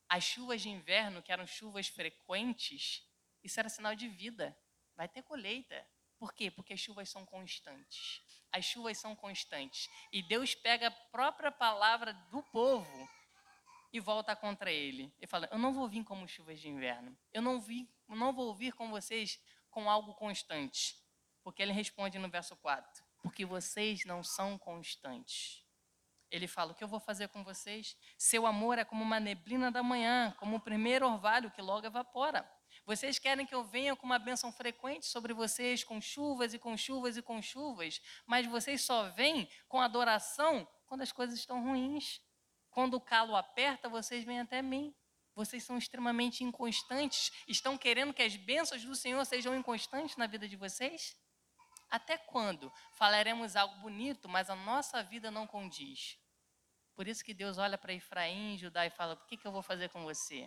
as 0.08 0.24
chuvas 0.24 0.60
de 0.60 0.68
inverno, 0.68 1.22
que 1.22 1.32
eram 1.32 1.46
chuvas 1.46 1.86
frequentes, 1.86 3.06
isso 3.42 3.58
era 3.58 3.68
sinal 3.68 3.94
de 3.94 4.08
vida. 4.08 4.56
Vai 4.96 5.08
ter 5.08 5.22
colheita. 5.22 5.86
Por 6.18 6.34
quê? 6.34 6.50
Porque 6.50 6.74
as 6.74 6.80
chuvas 6.80 7.08
são 7.08 7.24
constantes. 7.24 8.22
As 8.52 8.64
chuvas 8.64 8.98
são 8.98 9.14
constantes. 9.16 9.88
E 10.12 10.22
Deus 10.22 10.54
pega 10.54 10.88
a 10.88 10.90
própria 10.90 11.50
palavra 11.50 12.12
do 12.30 12.42
povo 12.42 13.08
e 13.92 14.00
volta 14.00 14.36
contra 14.36 14.70
ele. 14.70 15.12
E 15.20 15.26
fala: 15.26 15.48
Eu 15.50 15.58
não 15.58 15.72
vou 15.72 15.88
vir 15.88 16.04
como 16.04 16.28
chuvas 16.28 16.60
de 16.60 16.68
inverno. 16.68 17.16
Eu 17.32 17.40
não, 17.40 17.60
vi, 17.60 17.88
não 18.08 18.32
vou 18.32 18.54
vir 18.54 18.72
com 18.74 18.90
vocês 18.90 19.40
com 19.70 19.88
algo 19.88 20.14
constante. 20.14 20.96
Porque 21.42 21.62
ele 21.62 21.72
responde 21.72 22.18
no 22.18 22.28
verso 22.28 22.56
4: 22.56 23.04
Porque 23.22 23.46
vocês 23.46 24.04
não 24.04 24.22
são 24.22 24.58
constantes. 24.58 25.59
Ele 26.30 26.46
fala: 26.46 26.72
O 26.72 26.74
que 26.74 26.84
eu 26.84 26.88
vou 26.88 27.00
fazer 27.00 27.28
com 27.28 27.42
vocês? 27.42 27.96
Seu 28.16 28.46
amor 28.46 28.78
é 28.78 28.84
como 28.84 29.02
uma 29.02 29.18
neblina 29.18 29.70
da 29.70 29.82
manhã, 29.82 30.34
como 30.38 30.56
o 30.56 30.60
primeiro 30.60 31.06
orvalho 31.06 31.50
que 31.50 31.60
logo 31.60 31.86
evapora. 31.86 32.48
Vocês 32.86 33.18
querem 33.18 33.44
que 33.44 33.54
eu 33.54 33.64
venha 33.64 33.94
com 33.96 34.06
uma 34.06 34.18
bênção 34.18 34.52
frequente 34.52 35.06
sobre 35.06 35.32
vocês, 35.32 35.84
com 35.84 36.00
chuvas 36.00 36.54
e 36.54 36.58
com 36.58 36.76
chuvas 36.76 37.16
e 37.16 37.22
com 37.22 37.42
chuvas, 37.42 38.00
mas 38.26 38.46
vocês 38.46 38.82
só 38.82 39.08
vêm 39.10 39.48
com 39.68 39.80
adoração 39.80 40.66
quando 40.86 41.02
as 41.02 41.12
coisas 41.12 41.38
estão 41.38 41.62
ruins. 41.62 42.20
Quando 42.70 42.94
o 42.94 43.00
calo 43.00 43.34
aperta, 43.34 43.88
vocês 43.88 44.24
vêm 44.24 44.40
até 44.40 44.62
mim. 44.62 44.94
Vocês 45.34 45.64
são 45.64 45.76
extremamente 45.76 46.44
inconstantes. 46.44 47.32
Estão 47.48 47.76
querendo 47.76 48.14
que 48.14 48.22
as 48.22 48.36
bênçãos 48.36 48.84
do 48.84 48.94
Senhor 48.94 49.24
sejam 49.24 49.56
inconstantes 49.56 50.16
na 50.16 50.26
vida 50.26 50.48
de 50.48 50.56
vocês? 50.56 51.16
Até 51.88 52.16
quando 52.16 52.72
falaremos 52.92 53.56
algo 53.56 53.74
bonito, 53.80 54.28
mas 54.28 54.48
a 54.48 54.54
nossa 54.54 55.02
vida 55.02 55.30
não 55.30 55.46
condiz? 55.46 56.19
Por 57.00 57.08
isso 57.08 57.24
que 57.24 57.32
Deus 57.32 57.56
olha 57.56 57.78
para 57.78 57.94
Efraim 57.94 58.58
Judá 58.58 58.84
e 58.84 58.90
fala: 58.90 59.14
O 59.14 59.24
que, 59.24 59.34
que 59.34 59.46
eu 59.46 59.50
vou 59.50 59.62
fazer 59.62 59.88
com 59.88 60.02
você? 60.04 60.46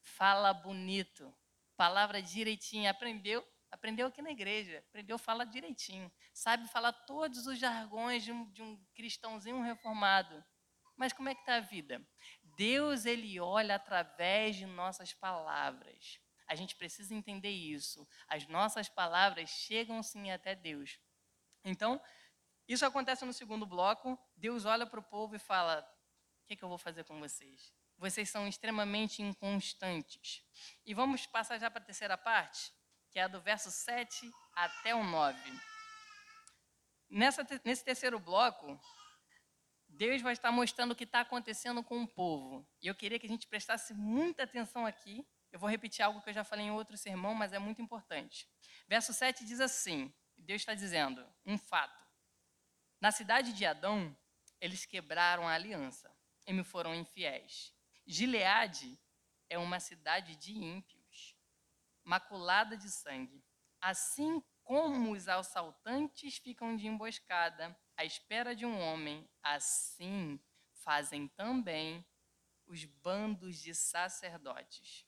Fala 0.00 0.50
bonito, 0.54 1.30
palavra 1.76 2.22
direitinho. 2.22 2.88
Aprendeu? 2.88 3.46
Aprendeu 3.70 4.06
aqui 4.06 4.22
na 4.22 4.30
igreja. 4.30 4.82
Aprendeu, 4.88 5.18
fala 5.18 5.44
direitinho. 5.44 6.10
Sabe 6.32 6.66
falar 6.68 6.94
todos 6.94 7.46
os 7.46 7.58
jargões 7.58 8.24
de 8.24 8.32
um, 8.32 8.50
de 8.50 8.62
um 8.62 8.82
cristãozinho 8.94 9.60
reformado. 9.60 10.42
Mas 10.96 11.12
como 11.12 11.28
é 11.28 11.34
que 11.34 11.42
está 11.42 11.56
a 11.56 11.60
vida? 11.60 12.00
Deus, 12.56 13.04
ele 13.04 13.38
olha 13.38 13.74
através 13.74 14.56
de 14.56 14.64
nossas 14.64 15.12
palavras. 15.12 16.18
A 16.46 16.54
gente 16.54 16.74
precisa 16.76 17.14
entender 17.14 17.50
isso. 17.50 18.08
As 18.26 18.46
nossas 18.48 18.88
palavras 18.88 19.50
chegam 19.50 20.02
sim 20.02 20.30
até 20.30 20.54
Deus. 20.54 20.98
Então, 21.62 22.00
isso 22.68 22.84
acontece 22.84 23.24
no 23.24 23.32
segundo 23.32 23.66
bloco. 23.66 24.18
Deus 24.36 24.64
olha 24.64 24.86
para 24.86 25.00
o 25.00 25.02
povo 25.02 25.36
e 25.36 25.38
fala: 25.38 25.80
O 26.42 26.46
que, 26.46 26.56
que 26.56 26.62
eu 26.62 26.68
vou 26.68 26.78
fazer 26.78 27.04
com 27.04 27.18
vocês? 27.18 27.72
Vocês 27.96 28.28
são 28.28 28.48
extremamente 28.48 29.22
inconstantes. 29.22 30.42
E 30.84 30.94
vamos 30.94 31.26
passar 31.26 31.58
já 31.58 31.70
para 31.70 31.80
a 31.80 31.84
terceira 31.84 32.18
parte, 32.18 32.72
que 33.10 33.18
é 33.18 33.28
do 33.28 33.40
verso 33.40 33.70
7 33.70 34.30
até 34.54 34.94
o 34.94 35.04
9. 35.04 35.38
Nessa, 37.08 37.46
nesse 37.64 37.84
terceiro 37.84 38.18
bloco, 38.18 38.80
Deus 39.88 40.20
vai 40.22 40.32
estar 40.32 40.50
mostrando 40.50 40.92
o 40.92 40.96
que 40.96 41.04
está 41.04 41.20
acontecendo 41.20 41.82
com 41.84 42.02
o 42.02 42.08
povo. 42.08 42.66
E 42.82 42.88
eu 42.88 42.94
queria 42.94 43.18
que 43.18 43.26
a 43.26 43.28
gente 43.28 43.46
prestasse 43.46 43.94
muita 43.94 44.42
atenção 44.42 44.84
aqui, 44.84 45.24
eu 45.52 45.58
vou 45.58 45.70
repetir 45.70 46.04
algo 46.04 46.20
que 46.20 46.30
eu 46.30 46.34
já 46.34 46.42
falei 46.42 46.66
em 46.66 46.72
outro 46.72 46.96
sermão, 46.96 47.32
mas 47.32 47.52
é 47.52 47.60
muito 47.60 47.80
importante. 47.80 48.48
Verso 48.88 49.12
7 49.12 49.44
diz 49.44 49.60
assim: 49.60 50.12
Deus 50.36 50.62
está 50.62 50.74
dizendo 50.74 51.24
um 51.46 51.56
fato. 51.56 52.03
Na 53.04 53.12
cidade 53.12 53.52
de 53.52 53.66
Adão, 53.66 54.16
eles 54.58 54.86
quebraram 54.86 55.46
a 55.46 55.52
aliança 55.52 56.10
e 56.46 56.54
me 56.54 56.64
foram 56.64 56.94
infiéis. 56.94 57.70
Gileade 58.06 58.98
é 59.50 59.58
uma 59.58 59.78
cidade 59.78 60.34
de 60.36 60.54
ímpios, 60.54 61.36
maculada 62.02 62.78
de 62.78 62.90
sangue. 62.90 63.44
Assim 63.78 64.42
como 64.62 65.12
os 65.12 65.28
assaltantes 65.28 66.38
ficam 66.38 66.74
de 66.74 66.86
emboscada 66.86 67.78
à 67.94 68.06
espera 68.06 68.56
de 68.56 68.64
um 68.64 68.80
homem, 68.80 69.28
assim 69.42 70.40
fazem 70.72 71.28
também 71.28 72.02
os 72.66 72.86
bandos 72.86 73.58
de 73.60 73.74
sacerdotes. 73.74 75.04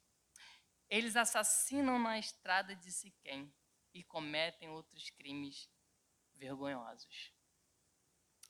Eles 0.91 1.17
assassinam 1.17 1.99
na 1.99 2.19
estrada 2.19 2.77
de 2.77 2.93
Siquém 2.93 3.51
e 3.95 4.05
cometem 4.05 4.69
outros 4.69 5.09
crimes 5.09 5.71
vergonhosos. 6.35 7.35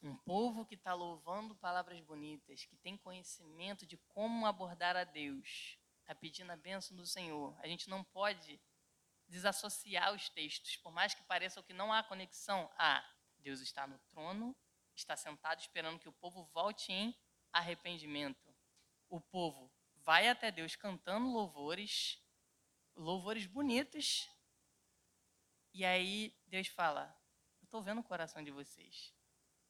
Um 0.07 0.15
povo 0.19 0.65
que 0.65 0.77
está 0.77 0.95
louvando 0.95 1.57
palavras 1.57 2.01
bonitas, 2.01 2.65
que 2.65 2.77
tem 2.77 2.97
conhecimento 2.97 3.85
de 3.85 3.97
como 3.97 4.47
abordar 4.47 4.95
a 4.95 5.03
Deus, 5.03 5.77
está 5.99 6.15
pedindo 6.15 6.53
a 6.53 6.57
bênção 6.57 6.97
do 6.97 7.05
Senhor. 7.05 7.59
A 7.59 7.67
gente 7.67 7.91
não 7.91 8.05
pode 8.05 8.61
desassociar 9.27 10.15
os 10.15 10.29
textos, 10.29 10.77
por 10.77 10.93
mais 10.93 11.13
que 11.13 11.25
pareça 11.25 11.61
que 11.61 11.73
não 11.73 11.93
há 11.93 12.05
conexão. 12.05 12.71
Ah, 12.79 13.05
Deus 13.39 13.61
está 13.61 13.85
no 13.85 13.99
trono, 14.11 14.55
está 14.95 15.17
sentado 15.17 15.59
esperando 15.59 15.99
que 15.99 16.09
o 16.09 16.13
povo 16.13 16.45
volte 16.55 16.93
em 16.93 17.13
arrependimento. 17.53 18.55
O 19.09 19.21
povo 19.21 19.69
vai 20.05 20.29
até 20.29 20.53
Deus 20.53 20.77
cantando 20.77 21.33
louvores, 21.33 22.23
louvores 22.95 23.45
bonitos. 23.45 24.31
E 25.75 25.85
aí 25.85 26.33
Deus 26.47 26.69
fala: 26.69 27.13
Eu 27.61 27.65
estou 27.65 27.83
vendo 27.83 28.03
o 28.03 28.05
coração 28.05 28.45
de 28.45 28.53
vocês. 28.53 29.16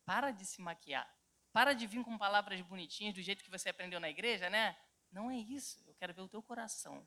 Para 0.07 0.31
de 0.31 0.47
se 0.47 0.62
maquiar. 0.62 1.07
Para 1.53 1.75
de 1.75 1.87
vir 1.87 2.03
com 2.03 2.16
palavras 2.16 2.61
bonitinhas 2.62 3.12
do 3.12 3.21
jeito 3.21 3.45
que 3.45 3.51
você 3.51 3.69
aprendeu 3.69 4.01
na 4.01 4.09
igreja, 4.09 4.49
né? 4.49 4.75
Não 5.11 5.31
é 5.31 5.37
isso. 5.37 5.83
Eu 5.87 5.95
quero 5.97 6.14
ver 6.14 6.23
o 6.23 6.29
teu 6.29 6.42
coração. 6.42 7.07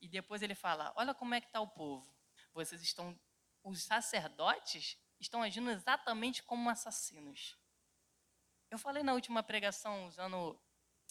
E 0.00 0.08
depois 0.08 0.40
ele 0.40 0.54
fala: 0.54 0.92
Olha 0.96 1.12
como 1.12 1.34
é 1.34 1.40
que 1.40 1.48
está 1.48 1.60
o 1.60 1.68
povo. 1.68 2.08
Vocês 2.54 2.80
estão. 2.80 3.18
Os 3.62 3.82
sacerdotes 3.82 4.96
estão 5.18 5.42
agindo 5.42 5.70
exatamente 5.70 6.42
como 6.42 6.70
assassinos. 6.70 7.58
Eu 8.70 8.78
falei 8.78 9.02
na 9.02 9.12
última 9.12 9.42
pregação, 9.42 10.06
usando 10.06 10.58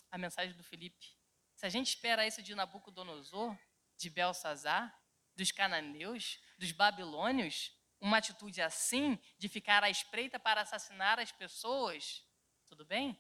a 0.09 0.17
mensagem 0.17 0.55
do 0.55 0.63
Felipe. 0.63 1.15
Se 1.55 1.65
a 1.65 1.69
gente 1.69 1.87
espera 1.87 2.25
isso 2.25 2.41
de 2.41 2.55
Nabucodonosor, 2.55 3.55
de 3.97 4.09
Belsazar, 4.09 4.97
dos 5.35 5.51
cananeus, 5.51 6.39
dos 6.57 6.71
babilônios, 6.71 7.71
uma 7.99 8.17
atitude 8.17 8.61
assim, 8.61 9.19
de 9.37 9.47
ficar 9.47 9.83
à 9.83 9.89
espreita 9.89 10.39
para 10.39 10.61
assassinar 10.61 11.19
as 11.19 11.31
pessoas, 11.31 12.23
tudo 12.67 12.85
bem? 12.85 13.19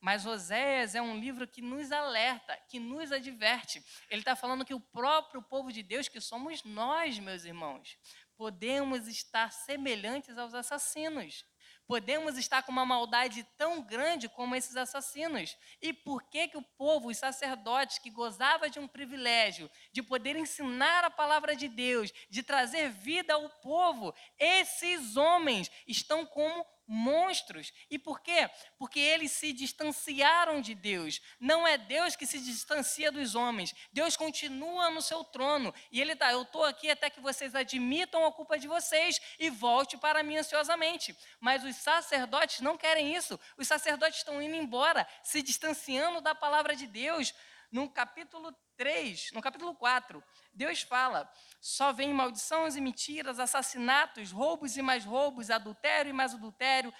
Mas 0.00 0.24
Oséias 0.24 0.94
é 0.94 1.02
um 1.02 1.18
livro 1.20 1.46
que 1.46 1.60
nos 1.60 1.92
alerta, 1.92 2.56
que 2.68 2.80
nos 2.80 3.12
adverte. 3.12 3.84
Ele 4.08 4.22
está 4.22 4.34
falando 4.34 4.64
que 4.64 4.72
o 4.72 4.80
próprio 4.80 5.42
povo 5.42 5.70
de 5.70 5.82
Deus, 5.82 6.08
que 6.08 6.20
somos 6.20 6.64
nós, 6.64 7.18
meus 7.18 7.44
irmãos, 7.44 7.98
podemos 8.34 9.06
estar 9.06 9.52
semelhantes 9.52 10.38
aos 10.38 10.54
assassinos. 10.54 11.44
Podemos 11.90 12.38
estar 12.38 12.62
com 12.62 12.70
uma 12.70 12.86
maldade 12.86 13.42
tão 13.58 13.82
grande 13.82 14.28
como 14.28 14.54
esses 14.54 14.76
assassinos. 14.76 15.56
E 15.82 15.92
por 15.92 16.22
que, 16.22 16.46
que 16.46 16.56
o 16.56 16.62
povo, 16.62 17.08
os 17.08 17.16
sacerdotes, 17.16 17.98
que 17.98 18.08
gozava 18.08 18.70
de 18.70 18.78
um 18.78 18.86
privilégio 18.86 19.68
de 19.92 20.00
poder 20.00 20.36
ensinar 20.36 21.02
a 21.02 21.10
palavra 21.10 21.56
de 21.56 21.66
Deus, 21.66 22.12
de 22.30 22.44
trazer 22.44 22.90
vida 22.90 23.34
ao 23.34 23.48
povo, 23.48 24.14
esses 24.38 25.16
homens 25.16 25.68
estão 25.84 26.24
como 26.24 26.64
monstros. 26.92 27.72
E 27.88 27.96
por 27.96 28.20
quê? 28.20 28.50
Porque 28.76 28.98
eles 28.98 29.30
se 29.30 29.52
distanciaram 29.52 30.60
de 30.60 30.74
Deus. 30.74 31.22
Não 31.38 31.64
é 31.64 31.78
Deus 31.78 32.16
que 32.16 32.26
se 32.26 32.40
distancia 32.40 33.12
dos 33.12 33.36
homens. 33.36 33.72
Deus 33.92 34.16
continua 34.16 34.90
no 34.90 35.00
seu 35.00 35.22
trono. 35.22 35.72
E 35.92 36.00
ele 36.00 36.14
está, 36.14 36.32
eu 36.32 36.42
estou 36.42 36.64
aqui 36.64 36.90
até 36.90 37.08
que 37.08 37.20
vocês 37.20 37.54
admitam 37.54 38.26
a 38.26 38.32
culpa 38.32 38.58
de 38.58 38.66
vocês 38.66 39.20
e 39.38 39.48
volte 39.50 39.96
para 39.96 40.24
mim 40.24 40.36
ansiosamente. 40.38 41.16
Mas 41.38 41.62
os 41.62 41.76
sacerdotes 41.76 42.60
não 42.60 42.76
querem 42.76 43.14
isso. 43.14 43.38
Os 43.56 43.68
sacerdotes 43.68 44.18
estão 44.18 44.42
indo 44.42 44.56
embora, 44.56 45.06
se 45.22 45.42
distanciando 45.42 46.20
da 46.20 46.34
palavra 46.34 46.74
de 46.74 46.88
Deus. 46.88 47.32
No 47.70 47.88
capítulo 47.88 48.52
3, 48.76 49.30
no 49.32 49.40
capítulo 49.40 49.74
4, 49.76 50.24
Deus 50.52 50.82
fala: 50.82 51.30
só 51.60 51.92
vem 51.92 52.12
maldições 52.12 52.74
e 52.74 52.80
mentiras, 52.80 53.38
assassinatos, 53.38 54.32
roubos 54.32 54.76
e 54.76 54.82
mais 54.82 55.04
roubos, 55.04 55.50
adultério 55.50 56.10
e 56.10 56.12
mais 56.12 56.34
adultério, 56.34 56.92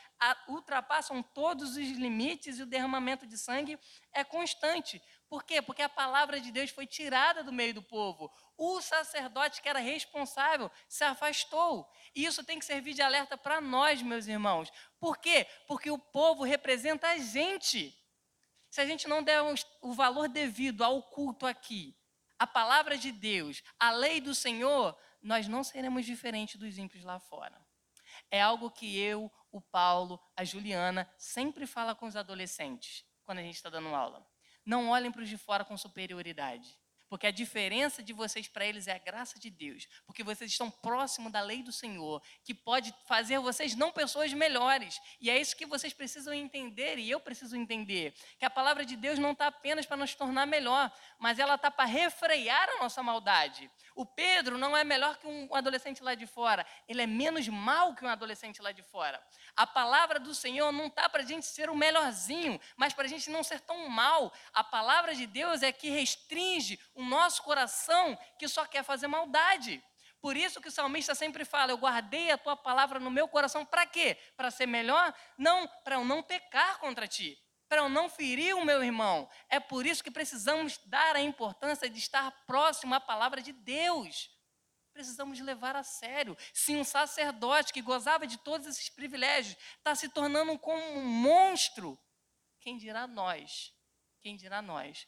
ultrapassam 0.46 1.22
todos 1.22 1.70
os 1.70 1.76
limites 1.76 2.58
e 2.58 2.62
o 2.62 2.66
derramamento 2.66 3.26
de 3.26 3.36
sangue 3.36 3.78
é 4.12 4.22
constante. 4.22 5.02
Por 5.28 5.42
quê? 5.44 5.62
Porque 5.62 5.82
a 5.82 5.88
palavra 5.88 6.40
de 6.40 6.52
Deus 6.52 6.70
foi 6.70 6.86
tirada 6.86 7.42
do 7.42 7.52
meio 7.52 7.74
do 7.74 7.82
povo. 7.82 8.30
O 8.56 8.80
sacerdote 8.80 9.62
que 9.62 9.68
era 9.68 9.78
responsável 9.78 10.70
se 10.88 11.02
afastou. 11.02 11.88
E 12.14 12.24
isso 12.24 12.44
tem 12.44 12.58
que 12.58 12.64
servir 12.64 12.94
de 12.94 13.02
alerta 13.02 13.36
para 13.38 13.60
nós, 13.60 14.02
meus 14.02 14.26
irmãos. 14.26 14.70
Por 14.98 15.18
quê? 15.18 15.46
Porque 15.66 15.90
o 15.90 15.98
povo 15.98 16.44
representa 16.44 17.08
a 17.08 17.18
gente. 17.18 17.96
Se 18.70 18.80
a 18.80 18.86
gente 18.86 19.08
não 19.08 19.22
der 19.22 19.42
o 19.82 19.92
valor 19.92 20.28
devido 20.28 20.84
ao 20.84 21.02
culto 21.02 21.44
aqui, 21.44 21.96
a 22.38 22.46
palavra 22.46 22.96
de 22.96 23.12
Deus, 23.12 23.62
a 23.78 23.90
lei 23.90 24.20
do 24.20 24.34
Senhor, 24.34 24.96
nós 25.20 25.48
não 25.48 25.62
seremos 25.62 26.06
diferentes 26.06 26.56
dos 26.56 26.78
ímpios 26.78 27.04
lá 27.04 27.18
fora. 27.18 27.60
É 28.30 28.40
algo 28.40 28.70
que 28.70 28.98
eu, 28.98 29.30
o 29.50 29.60
Paulo, 29.60 30.20
a 30.36 30.44
Juliana 30.44 31.12
sempre 31.18 31.66
fala 31.66 31.94
com 31.94 32.06
os 32.06 32.16
adolescentes 32.16 33.04
quando 33.24 33.38
a 33.38 33.42
gente 33.42 33.56
está 33.56 33.68
dando 33.68 33.94
aula. 33.94 34.26
Não 34.64 34.88
olhem 34.88 35.10
para 35.10 35.22
os 35.22 35.28
de 35.28 35.36
fora 35.36 35.64
com 35.64 35.76
superioridade. 35.76 36.78
Porque 37.10 37.26
a 37.26 37.32
diferença 37.32 38.04
de 38.04 38.12
vocês 38.12 38.46
para 38.46 38.64
eles 38.64 38.86
é 38.86 38.92
a 38.92 38.98
graça 38.98 39.36
de 39.36 39.50
Deus. 39.50 39.88
Porque 40.06 40.22
vocês 40.22 40.48
estão 40.48 40.70
próximos 40.70 41.32
da 41.32 41.40
lei 41.40 41.60
do 41.60 41.72
Senhor, 41.72 42.22
que 42.44 42.54
pode 42.54 42.94
fazer 43.04 43.40
vocês 43.40 43.74
não 43.74 43.90
pessoas 43.90 44.32
melhores. 44.32 45.00
E 45.20 45.28
é 45.28 45.38
isso 45.38 45.56
que 45.56 45.66
vocês 45.66 45.92
precisam 45.92 46.32
entender, 46.32 46.98
e 46.98 47.10
eu 47.10 47.18
preciso 47.18 47.56
entender. 47.56 48.14
Que 48.38 48.44
a 48.44 48.50
palavra 48.50 48.86
de 48.86 48.94
Deus 48.94 49.18
não 49.18 49.32
está 49.32 49.48
apenas 49.48 49.84
para 49.84 49.96
nos 49.96 50.14
tornar 50.14 50.46
melhor, 50.46 50.90
mas 51.18 51.40
ela 51.40 51.56
está 51.56 51.68
para 51.68 51.84
refrear 51.84 52.68
a 52.68 52.78
nossa 52.78 53.02
maldade. 53.02 53.68
O 53.94 54.06
Pedro 54.06 54.56
não 54.56 54.76
é 54.76 54.84
melhor 54.84 55.16
que 55.18 55.26
um 55.26 55.54
adolescente 55.54 56.02
lá 56.02 56.14
de 56.14 56.26
fora, 56.26 56.66
ele 56.88 57.02
é 57.02 57.06
menos 57.06 57.48
mal 57.48 57.94
que 57.94 58.04
um 58.04 58.08
adolescente 58.08 58.62
lá 58.62 58.72
de 58.72 58.82
fora. 58.82 59.22
A 59.56 59.66
palavra 59.66 60.18
do 60.18 60.34
Senhor 60.34 60.72
não 60.72 60.86
está 60.86 61.08
para 61.08 61.22
a 61.22 61.26
gente 61.26 61.46
ser 61.46 61.68
o 61.68 61.76
melhorzinho, 61.76 62.60
mas 62.76 62.92
para 62.92 63.04
a 63.04 63.08
gente 63.08 63.30
não 63.30 63.42
ser 63.42 63.60
tão 63.60 63.88
mal. 63.88 64.32
A 64.52 64.62
palavra 64.62 65.14
de 65.14 65.26
Deus 65.26 65.62
é 65.62 65.72
que 65.72 65.90
restringe 65.90 66.78
o 66.94 67.04
nosso 67.04 67.42
coração 67.42 68.18
que 68.38 68.48
só 68.48 68.64
quer 68.64 68.82
fazer 68.82 69.06
maldade. 69.06 69.82
Por 70.20 70.36
isso 70.36 70.60
que 70.60 70.68
o 70.68 70.72
salmista 70.72 71.14
sempre 71.14 71.44
fala: 71.44 71.72
Eu 71.72 71.78
guardei 71.78 72.30
a 72.30 72.38
tua 72.38 72.56
palavra 72.56 73.00
no 73.00 73.10
meu 73.10 73.26
coração, 73.26 73.64
para 73.64 73.86
quê? 73.86 74.16
Para 74.36 74.50
ser 74.50 74.66
melhor? 74.66 75.14
Não, 75.36 75.66
para 75.82 75.96
eu 75.96 76.04
não 76.04 76.22
pecar 76.22 76.78
contra 76.78 77.08
ti 77.08 77.38
para 77.70 77.82
eu 77.82 77.88
não 77.88 78.10
ferir 78.10 78.56
o 78.56 78.64
meu 78.64 78.82
irmão. 78.82 79.30
É 79.48 79.60
por 79.60 79.86
isso 79.86 80.02
que 80.02 80.10
precisamos 80.10 80.76
dar 80.86 81.14
a 81.14 81.20
importância 81.20 81.88
de 81.88 82.00
estar 82.00 82.28
próximo 82.44 82.92
à 82.96 83.00
palavra 83.00 83.40
de 83.40 83.52
Deus. 83.52 84.28
Precisamos 84.92 85.38
levar 85.38 85.76
a 85.76 85.84
sério. 85.84 86.36
Se 86.52 86.74
um 86.74 86.82
sacerdote 86.82 87.72
que 87.72 87.80
gozava 87.80 88.26
de 88.26 88.38
todos 88.38 88.66
esses 88.66 88.88
privilégios 88.88 89.56
está 89.78 89.94
se 89.94 90.08
tornando 90.08 90.58
como 90.58 90.82
um 90.98 91.06
monstro, 91.06 91.96
quem 92.58 92.76
dirá 92.76 93.06
nós? 93.06 93.72
Quem 94.20 94.36
dirá 94.36 94.60
nós? 94.60 95.06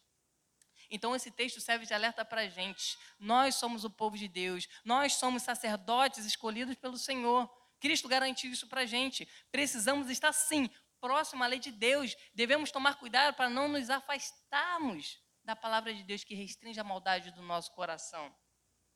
Então, 0.89 1.17
esse 1.17 1.33
texto 1.33 1.61
serve 1.61 1.85
de 1.85 1.93
alerta 1.93 2.25
para 2.25 2.43
a 2.43 2.49
gente. 2.49 2.97
Nós 3.19 3.57
somos 3.57 3.83
o 3.83 3.91
povo 3.91 4.17
de 4.17 4.29
Deus, 4.29 4.69
nós 4.85 5.15
somos 5.15 5.43
sacerdotes 5.43 6.25
escolhidos 6.25 6.77
pelo 6.77 6.97
Senhor. 6.97 7.51
Cristo 7.81 8.07
garantiu 8.07 8.53
isso 8.53 8.69
para 8.69 8.83
a 8.83 8.87
gente. 8.87 9.29
Precisamos 9.51 10.09
estar, 10.09 10.33
sim, 10.33 10.71
próximo 11.03 11.43
à 11.43 11.49
lei 11.49 11.59
de 11.59 11.73
Deus. 11.73 12.17
Devemos 12.33 12.71
tomar 12.71 12.95
cuidado 12.95 13.35
para 13.35 13.51
não 13.51 13.67
nos 13.67 13.91
afastarmos 13.91 15.21
da 15.43 15.57
palavra 15.57 15.93
de 15.93 16.05
Deus 16.05 16.23
que 16.23 16.37
restringe 16.37 16.79
a 16.79 16.85
maldade 16.85 17.33
do 17.33 17.43
nosso 17.43 17.73
coração. 17.73 18.33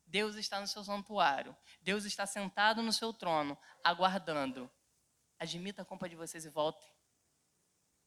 Deus 0.06 0.36
está 0.36 0.60
no 0.60 0.68
seu 0.68 0.84
santuário. 0.84 1.54
Deus 1.80 2.04
está 2.04 2.24
sentado 2.24 2.80
no 2.80 2.92
seu 2.92 3.12
trono, 3.12 3.58
aguardando. 3.82 4.70
Admita 5.36 5.82
a 5.82 5.84
culpa 5.84 6.08
de 6.08 6.14
vocês 6.14 6.44
e 6.44 6.48
voltem. 6.48 6.88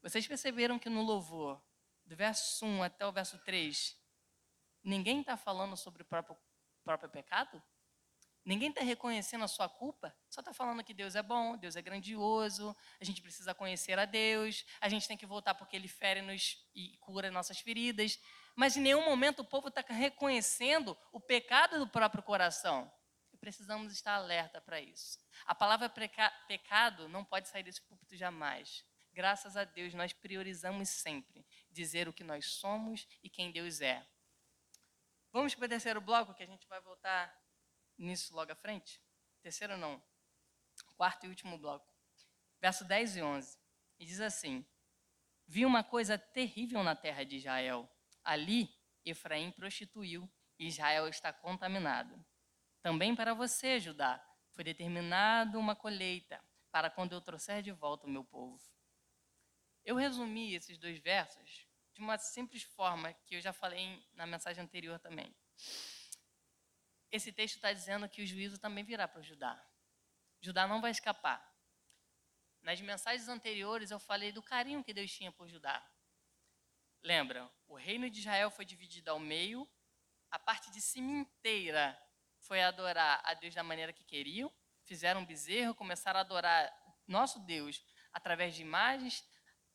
Vocês 0.01 0.25
perceberam 0.25 0.79
que 0.79 0.89
no 0.89 1.03
louvor, 1.03 1.61
do 2.05 2.15
verso 2.15 2.65
1 2.65 2.83
até 2.83 3.05
o 3.05 3.11
verso 3.11 3.37
3, 3.39 3.97
ninguém 4.81 5.19
está 5.19 5.35
falando 5.35 5.75
sobre 5.75 6.03
o 6.03 6.05
próprio, 6.05 6.37
próprio 6.85 7.09
pecado? 7.09 7.61
Ninguém 8.45 8.69
está 8.69 8.81
reconhecendo 8.81 9.43
a 9.43 9.47
sua 9.47 9.67
culpa, 9.67 10.15
só 10.29 10.41
está 10.41 10.53
falando 10.53 10.83
que 10.83 10.93
Deus 10.93 11.15
é 11.15 11.21
bom, 11.21 11.57
Deus 11.57 11.75
é 11.75 11.81
grandioso, 11.81 12.75
a 12.99 13.03
gente 13.03 13.21
precisa 13.21 13.53
conhecer 13.53 13.99
a 13.99 14.05
Deus, 14.05 14.65
a 14.79 14.89
gente 14.89 15.07
tem 15.07 15.17
que 15.17 15.25
voltar 15.25 15.53
porque 15.53 15.75
Ele 15.75 15.87
fere-nos 15.87 16.57
e 16.73 16.97
cura 16.97 17.29
nossas 17.29 17.59
feridas. 17.59 18.19
Mas 18.55 18.75
em 18.75 18.81
nenhum 18.81 19.05
momento 19.05 19.39
o 19.39 19.45
povo 19.45 19.67
está 19.67 19.81
reconhecendo 19.81 20.97
o 21.11 21.19
pecado 21.19 21.77
do 21.77 21.87
próprio 21.87 22.23
coração. 22.23 22.91
E 23.31 23.37
precisamos 23.37 23.93
estar 23.93 24.15
alerta 24.15 24.59
para 24.59 24.81
isso. 24.81 25.19
A 25.45 25.53
palavra 25.53 25.91
pecado 26.47 27.07
não 27.07 27.23
pode 27.23 27.47
sair 27.47 27.63
desse 27.63 27.81
púlpito 27.81 28.15
jamais. 28.15 28.83
Graças 29.13 29.57
a 29.57 29.63
Deus, 29.63 29.93
nós 29.93 30.13
priorizamos 30.13 30.89
sempre 30.89 31.45
dizer 31.69 32.07
o 32.07 32.13
que 32.13 32.23
nós 32.23 32.45
somos 32.53 33.07
e 33.21 33.29
quem 33.29 33.51
Deus 33.51 33.81
é. 33.81 34.05
Vamos 35.31 35.53
para 35.53 35.65
o 35.65 35.69
terceiro 35.69 36.01
bloco, 36.01 36.33
que 36.33 36.41
a 36.41 36.47
gente 36.47 36.67
vai 36.67 36.81
voltar 36.81 37.31
nisso 37.99 38.33
logo 38.33 38.51
à 38.51 38.55
frente. 38.55 39.01
Terceiro 39.41 39.77
não. 39.77 40.01
Quarto 40.95 41.25
e 41.25 41.29
último 41.29 41.57
bloco. 41.57 41.93
Verso 42.59 42.83
10 42.85 43.17
e 43.17 43.21
11. 43.21 43.59
E 43.99 44.05
diz 44.05 44.21
assim: 44.21 44.65
Vi 45.47 45.65
uma 45.65 45.83
coisa 45.83 46.17
terrível 46.17 46.83
na 46.83 46.95
terra 46.95 47.23
de 47.23 47.35
Israel. 47.35 47.89
Ali, 48.23 48.73
Efraim 49.05 49.51
prostituiu 49.51 50.29
e 50.57 50.67
Israel 50.67 51.07
está 51.07 51.31
contaminado. 51.31 52.23
Também 52.81 53.15
para 53.15 53.33
você, 53.33 53.79
Judá, 53.79 54.23
foi 54.51 54.63
determinada 54.63 55.57
uma 55.59 55.75
colheita 55.75 56.41
para 56.71 56.89
quando 56.89 57.13
eu 57.13 57.21
trouxer 57.21 57.61
de 57.61 57.71
volta 57.71 58.07
o 58.07 58.09
meu 58.09 58.23
povo. 58.23 58.61
Eu 59.83 59.95
resumi 59.95 60.53
esses 60.53 60.77
dois 60.77 60.99
versos 60.99 61.67
de 61.93 62.01
uma 62.01 62.17
simples 62.17 62.63
forma 62.63 63.13
que 63.25 63.35
eu 63.35 63.41
já 63.41 63.51
falei 63.51 64.05
na 64.13 64.25
mensagem 64.25 64.63
anterior 64.63 64.99
também 64.99 65.35
esse 67.11 67.31
texto 67.31 67.55
está 67.55 67.73
dizendo 67.73 68.07
que 68.07 68.21
o 68.21 68.27
juízo 68.27 68.57
também 68.59 68.83
virá 68.83 69.07
para 69.07 69.21
Judá. 69.21 69.61
Judá 70.41 70.67
não 70.67 70.81
vai 70.81 70.91
escapar. 70.91 71.45
Nas 72.61 72.79
mensagens 72.81 73.27
anteriores 73.27 73.91
eu 73.91 73.99
falei 73.99 74.31
do 74.31 74.43
carinho 74.43 74.83
que 74.83 74.93
Deus 74.93 75.11
tinha 75.11 75.31
por 75.31 75.47
Judá. 75.47 75.83
Lembra? 77.01 77.49
O 77.67 77.75
reino 77.75 78.09
de 78.09 78.19
Israel 78.19 78.51
foi 78.51 78.65
dividido 78.65 79.09
ao 79.09 79.19
meio, 79.19 79.67
a 80.29 80.37
parte 80.37 80.69
de 80.71 80.81
cima 80.81 81.11
inteira 81.11 81.97
foi 82.41 82.61
adorar 82.61 83.21
a 83.23 83.33
Deus 83.33 83.53
da 83.55 83.63
maneira 83.63 83.93
que 83.93 84.03
queriam, 84.03 84.51
fizeram 84.83 85.21
um 85.21 85.25
bezerro, 85.25 85.73
começaram 85.73 86.19
a 86.19 86.21
adorar 86.21 86.71
nosso 87.07 87.39
Deus 87.39 87.83
através 88.13 88.55
de 88.55 88.61
imagens, 88.61 89.23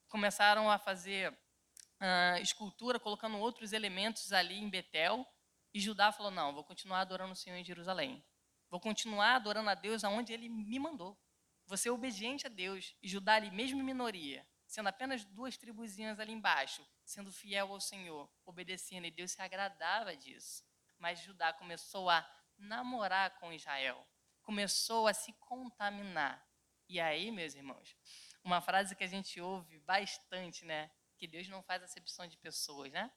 começaram 0.09 0.70
a 0.70 0.79
fazer 0.79 1.33
uh, 1.33 2.40
escultura, 2.40 3.01
colocando 3.01 3.38
outros 3.38 3.73
elementos 3.73 4.33
ali 4.33 4.59
em 4.59 4.68
Betel, 4.68 5.27
e 5.74 5.80
Judá 5.80 6.12
falou: 6.12 6.30
Não, 6.30 6.54
vou 6.54 6.62
continuar 6.62 7.00
adorando 7.00 7.32
o 7.32 7.37
Senhor 7.37 7.56
em 7.56 7.64
Jerusalém. 7.64 8.24
Vou 8.70 8.78
continuar 8.80 9.34
adorando 9.34 9.68
a 9.68 9.74
Deus 9.74 10.04
aonde 10.04 10.32
ele 10.32 10.48
me 10.48 10.78
mandou. 10.78 11.20
Vou 11.66 11.76
ser 11.76 11.90
obediente 11.90 12.46
a 12.46 12.48
Deus. 12.48 12.94
E 13.02 13.08
Judá, 13.08 13.34
ali, 13.34 13.50
mesmo 13.50 13.82
minoria, 13.82 14.46
sendo 14.66 14.88
apenas 14.88 15.24
duas 15.24 15.56
tribuzinhas 15.56 16.20
ali 16.20 16.32
embaixo, 16.32 16.87
sendo 17.04 17.32
fiel 17.32 17.72
ao 17.72 17.80
Senhor, 17.80 18.30
obedecendo, 18.44 19.06
e 19.06 19.10
Deus 19.10 19.32
se 19.32 19.42
agradava 19.42 20.16
disso. 20.16 20.64
Mas 20.96 21.20
Judá 21.20 21.52
começou 21.52 22.08
a 22.08 22.24
namorar 22.56 23.38
com 23.40 23.52
Israel, 23.52 24.06
começou 24.42 25.08
a 25.08 25.14
se 25.14 25.32
contaminar. 25.34 26.44
E 26.88 27.00
aí, 27.00 27.32
meus 27.32 27.54
irmãos, 27.54 27.96
uma 28.44 28.60
frase 28.60 28.94
que 28.94 29.02
a 29.02 29.08
gente 29.08 29.40
ouve 29.40 29.78
bastante, 29.80 30.64
né? 30.64 30.90
Que 31.16 31.26
Deus 31.26 31.48
não 31.48 31.62
faz 31.62 31.82
acepção 31.82 32.26
de 32.26 32.37
pessoas, 32.37 32.92
né? 32.92 33.10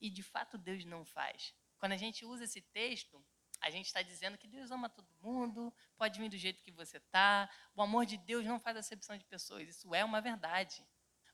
E 0.00 0.10
de 0.10 0.22
fato 0.22 0.58
Deus 0.58 0.84
não 0.84 1.04
faz. 1.04 1.54
Quando 1.78 1.92
a 1.92 1.96
gente 1.96 2.24
usa 2.24 2.44
esse 2.44 2.60
texto, 2.60 3.24
a 3.60 3.70
gente 3.70 3.86
está 3.86 4.02
dizendo 4.02 4.38
que 4.38 4.46
Deus 4.46 4.70
ama 4.70 4.88
todo 4.88 5.08
mundo, 5.20 5.74
pode 5.96 6.20
vir 6.20 6.28
do 6.28 6.36
jeito 6.36 6.62
que 6.62 6.70
você 6.70 6.98
está. 6.98 7.50
O 7.74 7.82
amor 7.82 8.06
de 8.06 8.16
Deus 8.16 8.44
não 8.44 8.60
faz 8.60 8.76
acepção 8.76 9.16
de 9.16 9.24
pessoas. 9.24 9.68
Isso 9.68 9.94
é 9.94 10.04
uma 10.04 10.20
verdade. 10.20 10.86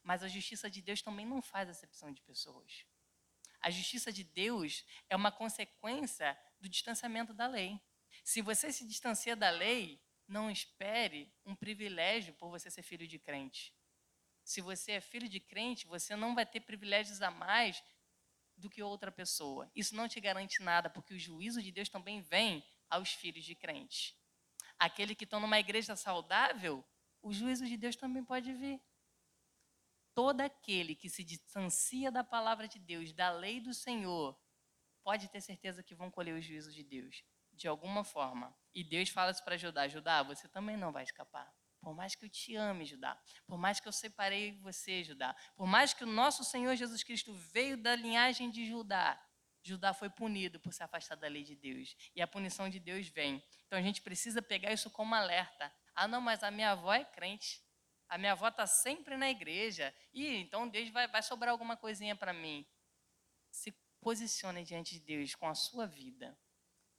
Mas 0.03 0.23
a 0.23 0.29
justiça 0.29 0.71
de 0.71 0.81
Deus 0.81 1.03
também 1.03 1.27
não 1.27 1.43
faz 1.43 1.69
acepção 1.69 2.13
de 2.13 2.21
pessoas. 2.23 2.87
A 3.61 3.71
justiça 3.71 4.13
de 4.13 4.25
Deus 4.25 4.85
é 5.09 5.17
uma 5.17 5.33
consequência 5.33 6.39
do 6.61 6.69
distanciamento 6.69 7.33
da 7.33 7.47
lei. 7.47 7.81
Se 8.23 8.43
você 8.43 8.73
se 8.73 8.87
distancia 8.87 9.35
da 9.35 9.51
lei, 9.51 10.03
não 10.27 10.51
espere 10.51 11.33
um 11.45 11.55
privilégio 11.55 12.35
por 12.35 12.51
você 12.51 12.71
ser 12.71 12.83
filho 12.83 13.07
de 13.07 13.19
crente. 13.19 13.75
Se 14.43 14.61
você 14.61 14.93
é 14.93 15.01
filho 15.01 15.29
de 15.29 15.41
crente, 15.41 15.87
você 15.87 16.15
não 16.15 16.35
vai 16.35 16.45
ter 16.45 16.61
privilégios 16.61 17.23
a 17.23 17.31
mais 17.31 17.83
do 18.57 18.71
que 18.71 18.83
outra 18.83 19.11
pessoa. 19.11 19.71
Isso 19.75 19.95
não 19.95 20.09
te 20.09 20.21
garante 20.21 20.63
nada, 20.63 20.89
porque 20.89 21.15
o 21.15 21.19
juízo 21.19 21.63
de 21.63 21.73
Deus 21.73 21.89
também 21.89 22.21
vem 22.21 22.65
aos 22.89 23.11
filhos 23.11 23.45
de 23.45 23.55
crentes. 23.55 24.15
Aquele 24.79 25.15
que 25.15 25.25
está 25.25 25.39
numa 25.39 25.59
igreja 25.59 25.97
saudável, 25.97 26.85
o 27.23 27.33
juízo 27.33 27.67
de 27.67 27.77
Deus 27.77 27.97
também 27.97 28.25
pode 28.25 28.53
vir. 28.53 28.81
Todo 30.15 30.41
aquele 30.41 30.95
que 30.95 31.09
se 31.09 31.25
distancia 31.25 32.11
da 32.11 32.23
palavra 32.23 32.69
de 32.69 32.79
Deus, 32.79 33.13
da 33.13 33.31
lei 33.31 33.61
do 33.61 33.75
Senhor, 33.75 34.39
pode 35.03 35.29
ter 35.29 35.41
certeza 35.41 35.83
que 35.83 35.95
vão 35.95 36.11
colher 36.11 36.35
o 36.35 36.41
juízo 36.41 36.73
de 36.73 36.85
Deus, 36.85 37.25
de 37.53 37.67
alguma 37.67 38.05
forma. 38.05 38.57
E 38.75 38.85
Deus 38.85 39.09
fala 39.09 39.31
isso 39.31 39.45
para 39.45 39.57
Judá: 39.57 39.89
Judá, 39.89 40.23
você 40.23 40.49
também 40.49 40.77
não 40.77 40.93
vai 40.93 41.03
escapar. 41.03 41.53
Por 41.85 41.95
mais 41.95 42.15
que 42.15 42.25
eu 42.25 42.31
te 42.31 42.57
ame, 42.57 42.87
Judá. 42.87 43.21
Por 43.47 43.59
mais 43.59 43.79
que 43.79 43.87
eu 43.87 43.93
separei 43.93 44.53
você, 44.61 45.05
Judá. 45.05 45.37
Por 45.55 45.67
mais 45.67 45.93
que 45.93 46.03
o 46.03 46.07
nosso 46.07 46.43
Senhor 46.43 46.75
Jesus 46.75 47.03
Cristo 47.03 47.33
veio 47.35 47.77
da 47.77 47.95
linhagem 47.95 48.51
de 48.51 48.67
Judá. 48.67 49.23
Judá 49.63 49.93
foi 49.93 50.09
punido 50.09 50.59
por 50.59 50.73
se 50.73 50.83
afastar 50.83 51.17
da 51.17 51.29
lei 51.29 51.43
de 51.43 51.55
Deus. 51.55 51.95
E 52.17 52.23
a 52.23 52.27
punição 52.27 52.69
de 52.69 52.81
Deus 52.81 53.09
vem. 53.09 53.43
Então 53.67 53.79
a 53.79 53.83
gente 53.83 54.01
precisa 54.01 54.41
pegar 54.41 54.73
isso 54.73 54.91
como 54.91 55.15
alerta. 55.15 55.73
Ah, 55.95 56.09
não, 56.09 56.21
mas 56.21 56.43
a 56.43 56.51
minha 56.51 56.71
avó 56.71 56.93
é 56.93 57.05
crente. 57.05 57.63
A 58.09 58.17
minha 58.17 58.33
avó 58.33 58.49
está 58.49 58.67
sempre 58.67 59.17
na 59.17 59.29
igreja. 59.29 59.95
E 60.13 60.27
então 60.37 60.69
Deus 60.69 60.89
vai, 60.89 61.07
vai 61.07 61.23
sobrar 61.23 61.51
alguma 61.51 61.77
coisinha 61.77 62.17
para 62.17 62.33
mim. 62.33 62.67
Se 63.51 63.73
posicione 64.01 64.65
diante 64.65 64.99
de 64.99 65.01
Deus 65.01 65.35
com 65.35 65.49
a 65.49 65.55
sua 65.55 65.87
vida. 65.87 66.39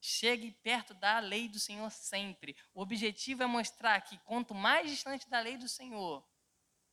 Chegue 0.07 0.51
perto 0.61 0.93
da 0.93 1.17
lei 1.17 1.49
do 1.49 1.59
Senhor 1.59 1.89
sempre. 1.89 2.55
O 2.75 2.81
objetivo 2.83 3.41
é 3.41 3.47
mostrar 3.47 3.99
que 4.01 4.19
quanto 4.19 4.53
mais 4.53 4.87
distante 4.87 5.27
da 5.27 5.39
lei 5.39 5.57
do 5.57 5.67
Senhor, 5.67 6.23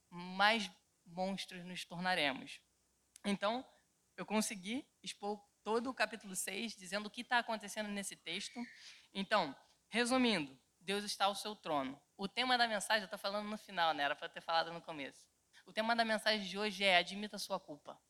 mais 0.09 0.70
monstros 1.05 1.62
nos 1.62 1.85
tornaremos. 1.85 2.59
Então, 3.22 3.62
eu 4.16 4.25
consegui 4.25 4.88
expor 5.03 5.38
todo 5.62 5.90
o 5.90 5.94
capítulo 5.94 6.35
6, 6.35 6.75
dizendo 6.75 7.09
o 7.09 7.11
que 7.11 7.20
está 7.20 7.37
acontecendo 7.38 7.90
nesse 7.90 8.16
texto. 8.16 8.59
Então, 9.12 9.55
resumindo, 9.90 10.59
Deus 10.81 11.05
está 11.05 11.27
ao 11.27 11.35
seu 11.35 11.55
trono. 11.55 12.01
O 12.16 12.27
tema 12.27 12.57
da 12.57 12.66
mensagem, 12.66 13.03
eu 13.03 13.05
estou 13.05 13.18
falando 13.18 13.46
no 13.46 13.59
final, 13.59 13.92
né? 13.92 14.05
Era 14.05 14.16
para 14.16 14.31
ter 14.31 14.40
falado 14.40 14.72
no 14.72 14.81
começo. 14.81 15.29
O 15.66 15.72
tema 15.72 15.94
da 15.94 16.03
mensagem 16.03 16.46
de 16.46 16.59
hoje 16.59 16.83
é 16.83 16.96
admita 16.96 17.37
a 17.37 17.38
sua 17.38 17.61
culpa. 17.61 18.01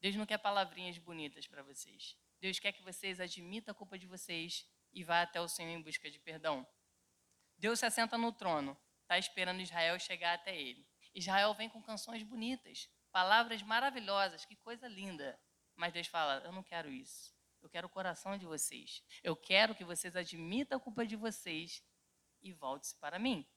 Deus 0.00 0.14
não 0.14 0.24
quer 0.24 0.38
palavrinhas 0.38 0.98
bonitas 0.98 1.48
para 1.48 1.64
vocês. 1.64 2.16
Deus 2.44 2.58
quer 2.58 2.72
que 2.72 2.82
vocês 2.82 3.20
admitam 3.20 3.72
a 3.72 3.74
culpa 3.74 3.98
de 3.98 4.06
vocês 4.06 4.68
e 4.92 5.02
vá 5.02 5.22
até 5.22 5.40
o 5.40 5.48
Senhor 5.48 5.70
em 5.70 5.80
busca 5.80 6.10
de 6.10 6.18
perdão. 6.18 6.66
Deus 7.56 7.78
se 7.78 7.86
assenta 7.86 8.18
no 8.18 8.30
trono, 8.32 8.76
está 9.00 9.18
esperando 9.18 9.62
Israel 9.62 9.98
chegar 9.98 10.34
até 10.34 10.54
ele. 10.54 10.86
Israel 11.14 11.54
vem 11.54 11.70
com 11.70 11.80
canções 11.80 12.22
bonitas, 12.22 12.86
palavras 13.10 13.62
maravilhosas, 13.62 14.44
que 14.44 14.56
coisa 14.56 14.86
linda. 14.86 15.40
Mas 15.74 15.94
Deus 15.94 16.06
fala: 16.06 16.42
Eu 16.44 16.52
não 16.52 16.62
quero 16.62 16.90
isso. 16.90 17.34
Eu 17.62 17.70
quero 17.70 17.86
o 17.86 17.90
coração 17.90 18.36
de 18.36 18.44
vocês. 18.44 19.02
Eu 19.22 19.34
quero 19.34 19.74
que 19.74 19.82
vocês 19.82 20.14
admitam 20.14 20.76
a 20.76 20.80
culpa 20.82 21.06
de 21.06 21.16
vocês 21.16 21.82
e 22.42 22.52
volte-se 22.52 22.94
para 22.96 23.18
mim. 23.18 23.48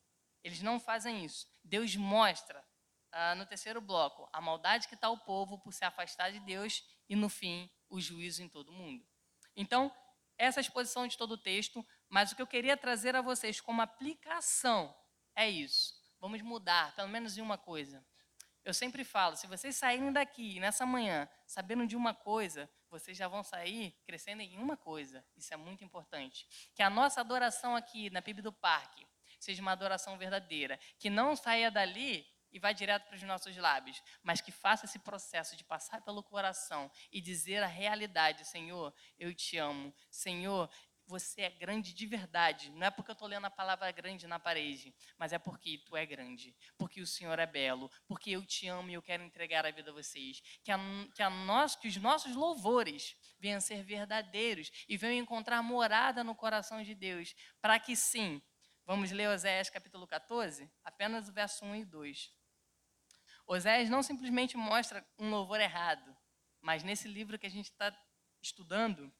Eles 0.41 0.61
não 0.61 0.79
fazem 0.79 1.25
isso. 1.25 1.45
Deus 1.61 1.93
mostra 1.97 2.65
ah, 3.11 3.35
no 3.35 3.45
terceiro 3.45 3.81
bloco 3.81 4.29
a 4.31 4.39
maldade 4.39 4.87
que 4.87 4.95
está 4.95 5.09
o 5.09 5.17
povo 5.17 5.59
por 5.59 5.73
se 5.73 5.83
afastar 5.83 6.31
de 6.31 6.39
Deus 6.39 6.85
e, 7.09 7.17
no 7.17 7.27
fim, 7.27 7.69
o 7.89 7.99
juízo 7.99 8.43
em 8.43 8.49
todo 8.49 8.71
mundo. 8.71 9.05
Então, 9.55 9.91
essa 10.37 10.59
é 10.59 10.61
a 10.61 10.65
exposição 10.65 11.07
de 11.07 11.17
todo 11.17 11.31
o 11.31 11.37
texto, 11.37 11.85
mas 12.09 12.31
o 12.31 12.35
que 12.35 12.41
eu 12.41 12.47
queria 12.47 12.77
trazer 12.77 13.15
a 13.15 13.21
vocês 13.21 13.59
como 13.59 13.81
aplicação 13.81 14.95
é 15.35 15.49
isso. 15.49 15.95
Vamos 16.19 16.41
mudar, 16.41 16.95
pelo 16.95 17.09
menos 17.09 17.37
em 17.37 17.41
uma 17.41 17.57
coisa. 17.57 18.05
Eu 18.63 18.73
sempre 18.73 19.03
falo, 19.03 19.35
se 19.35 19.47
vocês 19.47 19.75
saírem 19.75 20.11
daqui 20.11 20.59
nessa 20.59 20.85
manhã 20.85 21.29
sabendo 21.45 21.87
de 21.87 21.95
uma 21.95 22.13
coisa, 22.13 22.69
vocês 22.89 23.17
já 23.17 23.27
vão 23.27 23.43
sair 23.43 23.95
crescendo 24.05 24.41
em 24.41 24.57
uma 24.57 24.75
coisa. 24.75 25.25
Isso 25.35 25.53
é 25.53 25.57
muito 25.57 25.83
importante. 25.83 26.47
Que 26.75 26.83
a 26.83 26.89
nossa 26.89 27.21
adoração 27.21 27.75
aqui 27.75 28.09
na 28.09 28.21
PIB 28.21 28.41
do 28.41 28.51
Parque 28.51 29.07
seja 29.39 29.61
uma 29.61 29.71
adoração 29.71 30.17
verdadeira, 30.17 30.79
que 30.99 31.09
não 31.09 31.35
saia 31.35 31.71
dali 31.71 32.27
e 32.51 32.59
vá 32.59 32.71
direto 32.71 33.07
para 33.07 33.15
os 33.15 33.23
nossos 33.23 33.55
lábios, 33.57 34.01
mas 34.23 34.41
que 34.41 34.51
faça 34.51 34.85
esse 34.85 34.99
processo 34.99 35.55
de 35.55 35.63
passar 35.63 36.01
pelo 36.01 36.23
coração 36.23 36.91
e 37.11 37.21
dizer 37.21 37.63
a 37.63 37.67
realidade, 37.67 38.45
Senhor, 38.45 38.93
eu 39.17 39.33
te 39.33 39.57
amo. 39.57 39.93
Senhor, 40.09 40.69
você 41.07 41.43
é 41.43 41.49
grande 41.49 41.93
de 41.93 42.05
verdade. 42.05 42.69
Não 42.71 42.85
é 42.85 42.91
porque 42.91 43.09
eu 43.09 43.13
estou 43.13 43.27
lendo 43.27 43.45
a 43.45 43.49
palavra 43.49 43.89
grande 43.91 44.27
na 44.27 44.37
parede, 44.37 44.93
mas 45.17 45.31
é 45.31 45.39
porque 45.39 45.81
tu 45.85 45.95
é 45.95 46.05
grande, 46.05 46.55
porque 46.77 47.01
o 47.01 47.07
Senhor 47.07 47.39
é 47.39 47.45
belo, 47.45 47.89
porque 48.05 48.31
eu 48.31 48.45
te 48.45 48.67
amo 48.67 48.89
e 48.89 48.93
eu 48.93 49.01
quero 49.01 49.23
entregar 49.23 49.65
a 49.65 49.71
vida 49.71 49.89
a 49.89 49.93
vocês. 49.93 50.41
Que, 50.63 50.71
a, 50.71 50.77
que, 51.15 51.23
a 51.23 51.29
nós, 51.29 51.75
que 51.75 51.87
os 51.87 51.95
nossos 51.97 52.35
louvores 52.35 53.15
venham 53.39 53.61
ser 53.61 53.83
verdadeiros 53.83 54.69
e 54.87 54.97
venham 54.97 55.23
encontrar 55.23 55.63
morada 55.63 56.23
no 56.23 56.35
coração 56.35 56.83
de 56.83 56.93
Deus, 56.93 57.33
para 57.61 57.79
que 57.79 57.95
sim, 57.95 58.41
vamos 58.85 59.09
ler 59.11 59.29
Oséias 59.29 59.69
capítulo 59.69 60.05
14, 60.05 60.69
apenas 60.83 61.29
o 61.29 61.33
verso 61.33 61.63
1 61.65 61.75
e 61.77 61.85
2. 61.85 62.36
Oséias 63.47 63.89
não 63.89 64.03
simplesmente 64.03 64.57
mostra 64.57 65.07
um 65.17 65.29
louvor 65.29 65.61
errado, 65.61 66.15
mas 66.59 66.83
nesse 66.83 67.07
livro 67.07 67.39
que 67.39 67.47
a 67.47 67.49
gente 67.49 67.71
está 67.71 67.97
estudando, 68.41 69.11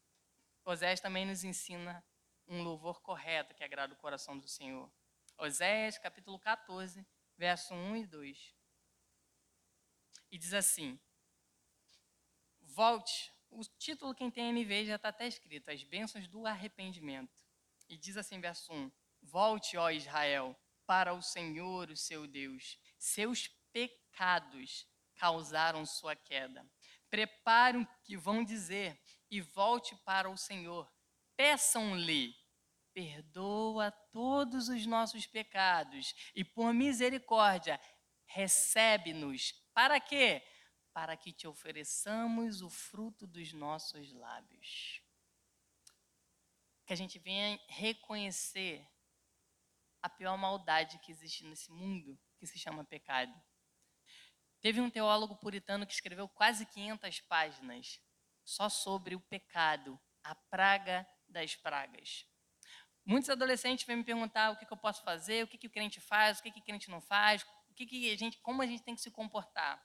Oséias 0.65 0.99
também 0.99 1.25
nos 1.25 1.45
ensina 1.45 2.03
um 2.45 2.61
louvor 2.61 3.01
correto 3.01 3.55
que 3.55 3.63
agrada 3.63 3.93
o 3.93 3.97
coração 3.97 4.37
do 4.37 4.45
Senhor. 4.45 4.91
Oséias, 5.37 5.97
capítulo 5.97 6.37
14, 6.39 7.07
verso 7.37 7.73
1 7.73 7.95
e 7.95 8.05
2. 8.05 8.55
E 10.29 10.37
diz 10.37 10.53
assim: 10.53 10.99
Volte. 12.59 13.33
O 13.49 13.63
título, 13.79 14.13
quem 14.13 14.29
tem 14.29 14.51
NV, 14.51 14.87
já 14.87 14.95
está 14.97 15.07
até 15.07 15.25
escrito: 15.25 15.71
As 15.71 15.81
bênçãos 15.83 16.27
do 16.27 16.45
arrependimento. 16.45 17.41
E 17.87 17.95
diz 17.95 18.17
assim, 18.17 18.41
verso 18.41 18.73
1: 18.73 18.91
Volte, 19.21 19.77
ó 19.77 19.89
Israel, 19.89 20.53
para 20.85 21.13
o 21.13 21.21
Senhor, 21.21 21.89
o 21.89 21.95
seu 21.95 22.27
Deus. 22.27 22.77
Seus 22.97 23.47
pecados 23.71 24.06
causaram 25.15 25.85
sua 25.85 26.15
queda. 26.15 26.65
Prepare 27.09 27.77
o 27.77 27.87
que 28.03 28.17
vão 28.17 28.43
dizer 28.43 28.99
e 29.29 29.41
volte 29.41 29.95
para 29.97 30.29
o 30.29 30.37
Senhor. 30.37 30.91
Peçam-lhe, 31.35 32.35
perdoa 32.93 33.91
todos 34.11 34.69
os 34.69 34.85
nossos 34.85 35.25
pecados 35.25 36.13
e 36.35 36.43
por 36.43 36.73
misericórdia 36.73 37.79
recebe-nos. 38.25 39.53
Para 39.73 39.99
quê? 39.99 40.43
Para 40.93 41.15
que 41.15 41.31
te 41.31 41.47
ofereçamos 41.47 42.61
o 42.61 42.69
fruto 42.69 43.27
dos 43.27 43.53
nossos 43.53 44.11
lábios. 44.13 45.01
Que 46.85 46.93
a 46.93 46.95
gente 46.95 47.19
venha 47.19 47.59
reconhecer 47.67 48.87
a 50.01 50.09
pior 50.09 50.37
maldade 50.37 50.99
que 50.99 51.11
existe 51.11 51.43
nesse 51.43 51.71
mundo, 51.71 52.17
que 52.37 52.47
se 52.47 52.57
chama 52.57 52.83
pecado. 52.83 53.33
Teve 54.61 54.81
um 54.81 54.89
teólogo 54.89 55.35
puritano 55.35 55.85
que 55.85 55.93
escreveu 55.93 56.27
quase 56.27 56.65
500 56.65 57.21
páginas 57.21 57.99
só 58.43 58.69
sobre 58.69 59.15
o 59.15 59.19
pecado, 59.19 59.99
a 60.23 60.33
praga 60.33 61.07
das 61.27 61.55
pragas. 61.55 62.25
Muitos 63.05 63.29
adolescentes 63.29 63.85
vêm 63.85 63.97
me 63.97 64.03
perguntar 64.03 64.51
o 64.51 64.57
que, 64.57 64.65
que 64.65 64.73
eu 64.73 64.77
posso 64.77 65.01
fazer, 65.03 65.43
o 65.43 65.47
que, 65.47 65.57
que 65.57 65.67
o 65.67 65.69
crente 65.69 66.01
faz, 66.01 66.39
o 66.39 66.43
que, 66.43 66.51
que 66.51 66.59
o 66.59 66.63
crente 66.63 66.89
não 66.89 66.99
faz, 66.99 67.45
o 67.69 67.73
que, 67.73 67.85
que 67.85 68.11
a 68.11 68.17
gente, 68.17 68.37
como 68.39 68.61
a 68.61 68.65
gente 68.65 68.83
tem 68.83 68.95
que 68.95 69.01
se 69.01 69.11
comportar. 69.11 69.81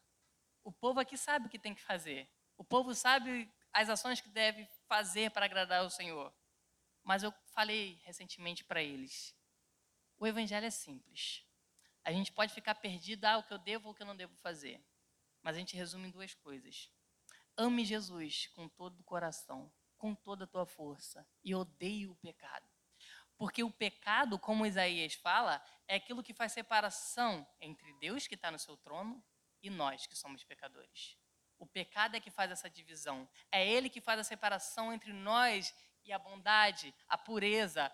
O 0.65 0.73
povo 0.73 1.01
aqui 1.01 1.17
sabe 1.17 1.47
o 1.47 1.49
que 1.51 1.59
tem 1.59 1.75
que 1.75 1.83
fazer. 1.83 2.29
O 2.57 2.65
povo 2.65 2.95
sabe 2.95 3.53
as 3.73 3.89
ações 3.89 4.21
que 4.21 4.29
deve 4.29 4.67
fazer 4.89 5.31
para 5.31 5.45
agradar 5.45 5.81
ao 5.81 5.91
Senhor. 5.91 6.35
Mas 7.03 7.23
eu 7.23 7.33
falei 7.53 8.01
recentemente 8.05 8.65
para 8.65 8.83
eles: 8.83 9.37
o 10.19 10.27
evangelho 10.27 10.67
é 10.67 10.71
simples. 10.71 11.45
A 12.05 12.13
gente 12.13 12.33
pode 12.33 12.53
ficar 12.53 12.75
perdido, 12.75 13.25
ah, 13.25 13.39
o 13.39 13.43
que 13.43 13.53
eu 13.53 13.59
devo 13.59 13.89
ou 13.89 13.93
o 13.93 13.95
que 13.95 14.03
eu 14.03 14.07
não 14.07 14.17
devo 14.17 14.35
fazer. 14.37 14.85
Mas 15.43 15.57
a 15.57 15.59
gente 15.59 15.77
resume 15.77 16.09
em 16.09 16.11
duas 16.11 16.35
coisas. 16.35 16.91
Ame 17.57 17.85
Jesus 17.85 18.49
com 18.49 18.69
todo 18.69 19.01
o 19.01 19.05
coração, 19.05 19.73
com 19.99 20.15
toda 20.15 20.45
a 20.45 20.47
tua 20.47 20.67
força 20.67 21.27
e 21.45 21.55
odeie 21.55 22.07
o 22.07 22.15
pecado. 22.17 22.67
Porque 23.37 23.63
o 23.63 23.71
pecado, 23.71 24.39
como 24.39 24.67
Isaías 24.67 25.15
fala, 25.15 25.65
é 25.87 25.97
aquilo 25.97 26.23
que 26.23 26.33
faz 26.33 26.53
separação 26.53 27.47
entre 27.61 27.93
Deus 27.95 28.27
que 28.27 28.35
está 28.35 28.51
no 28.51 28.59
seu 28.59 28.77
trono 28.77 29.23
e 29.63 29.71
nós 29.71 30.07
que 30.07 30.17
somos 30.17 30.45
pecadores. 30.45 31.17
O 31.59 31.67
pecado 31.67 32.17
é 32.17 32.21
que 32.21 32.31
faz 32.31 32.51
essa 32.51 32.69
divisão. 32.69 33.29
É 33.51 33.67
ele 33.67 33.89
que 33.89 34.01
faz 34.01 34.19
a 34.19 34.25
separação 34.25 34.93
entre 34.93 35.13
nós 35.13 35.73
e 36.05 36.13
a 36.13 36.19
bondade, 36.19 36.93
a 37.09 37.17
pureza, 37.17 37.93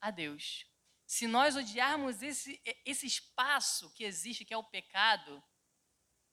a 0.00 0.10
Deus. 0.10 0.66
Se 1.08 1.26
nós 1.26 1.56
odiarmos 1.56 2.22
esse, 2.22 2.60
esse 2.84 3.06
espaço 3.06 3.90
que 3.94 4.04
existe, 4.04 4.44
que 4.44 4.52
é 4.52 4.58
o 4.58 4.62
pecado, 4.62 5.42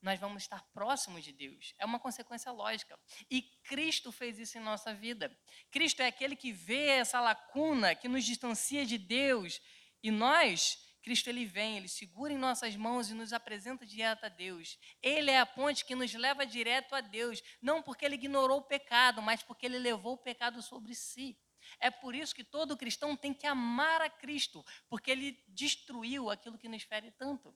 nós 0.01 0.19
vamos 0.19 0.43
estar 0.43 0.61
próximos 0.73 1.23
de 1.23 1.31
Deus. 1.31 1.73
É 1.79 1.85
uma 1.85 1.97
consequência 1.97 2.51
lógica. 2.51 2.99
E 3.31 3.41
Cristo 3.63 4.11
fez 4.11 4.37
isso 4.37 4.57
em 4.57 4.61
nossa 4.61 4.93
vida. 4.93 5.33
Cristo 5.71 6.01
é 6.01 6.07
aquele 6.07 6.35
que 6.35 6.51
vê 6.51 6.87
essa 6.87 7.21
lacuna 7.21 7.95
que 7.95 8.09
nos 8.09 8.25
distancia 8.25 8.85
de 8.85 8.97
Deus. 8.97 9.61
E 10.03 10.11
nós, 10.11 10.77
Cristo, 11.01 11.29
ele 11.29 11.45
vem, 11.45 11.77
ele 11.77 11.87
segura 11.87 12.33
em 12.33 12.37
nossas 12.37 12.75
mãos 12.75 13.09
e 13.09 13.13
nos 13.13 13.31
apresenta 13.31 13.85
direto 13.85 14.25
a 14.25 14.29
Deus. 14.29 14.77
Ele 15.01 15.31
é 15.31 15.39
a 15.39 15.45
ponte 15.45 15.85
que 15.85 15.95
nos 15.95 16.13
leva 16.13 16.45
direto 16.45 16.93
a 16.93 16.99
Deus. 16.99 17.41
Não 17.61 17.81
porque 17.81 18.03
ele 18.03 18.15
ignorou 18.15 18.57
o 18.57 18.67
pecado, 18.67 19.21
mas 19.21 19.41
porque 19.41 19.65
ele 19.67 19.79
levou 19.79 20.15
o 20.15 20.21
pecado 20.21 20.61
sobre 20.61 20.93
si. 20.93 21.39
É 21.79 21.89
por 21.89 22.15
isso 22.15 22.33
que 22.33 22.43
todo 22.43 22.77
cristão 22.77 23.15
tem 23.15 23.33
que 23.33 23.47
amar 23.47 24.01
a 24.01 24.09
Cristo, 24.09 24.65
porque 24.89 25.11
ele 25.11 25.43
destruiu 25.47 26.29
aquilo 26.29 26.57
que 26.57 26.69
nos 26.69 26.83
fere 26.83 27.11
tanto. 27.11 27.55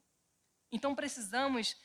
Então 0.72 0.94
precisamos 0.94 1.76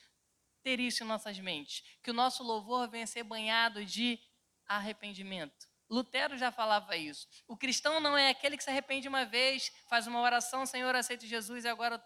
ter 0.61 0.79
isso 0.79 1.03
em 1.03 1.07
nossas 1.07 1.37
mentes, 1.39 1.83
que 2.01 2.11
o 2.11 2.13
nosso 2.13 2.43
louvor 2.43 2.89
venha 2.89 3.05
ser 3.05 3.23
banhado 3.23 3.85
de 3.85 4.19
arrependimento. 4.67 5.67
Lutero 5.89 6.37
já 6.37 6.51
falava 6.51 6.97
isso. 6.97 7.27
O 7.47 7.55
cristão 7.55 7.99
não 7.99 8.17
é 8.17 8.29
aquele 8.29 8.57
que 8.57 8.63
se 8.63 8.69
arrepende 8.69 9.07
uma 9.07 9.25
vez, 9.25 9.71
faz 9.87 10.07
uma 10.07 10.19
oração, 10.19 10.65
Senhor, 10.65 10.95
aceito 10.95 11.27
Jesus 11.27 11.65
e 11.65 11.67
agora 11.67 12.03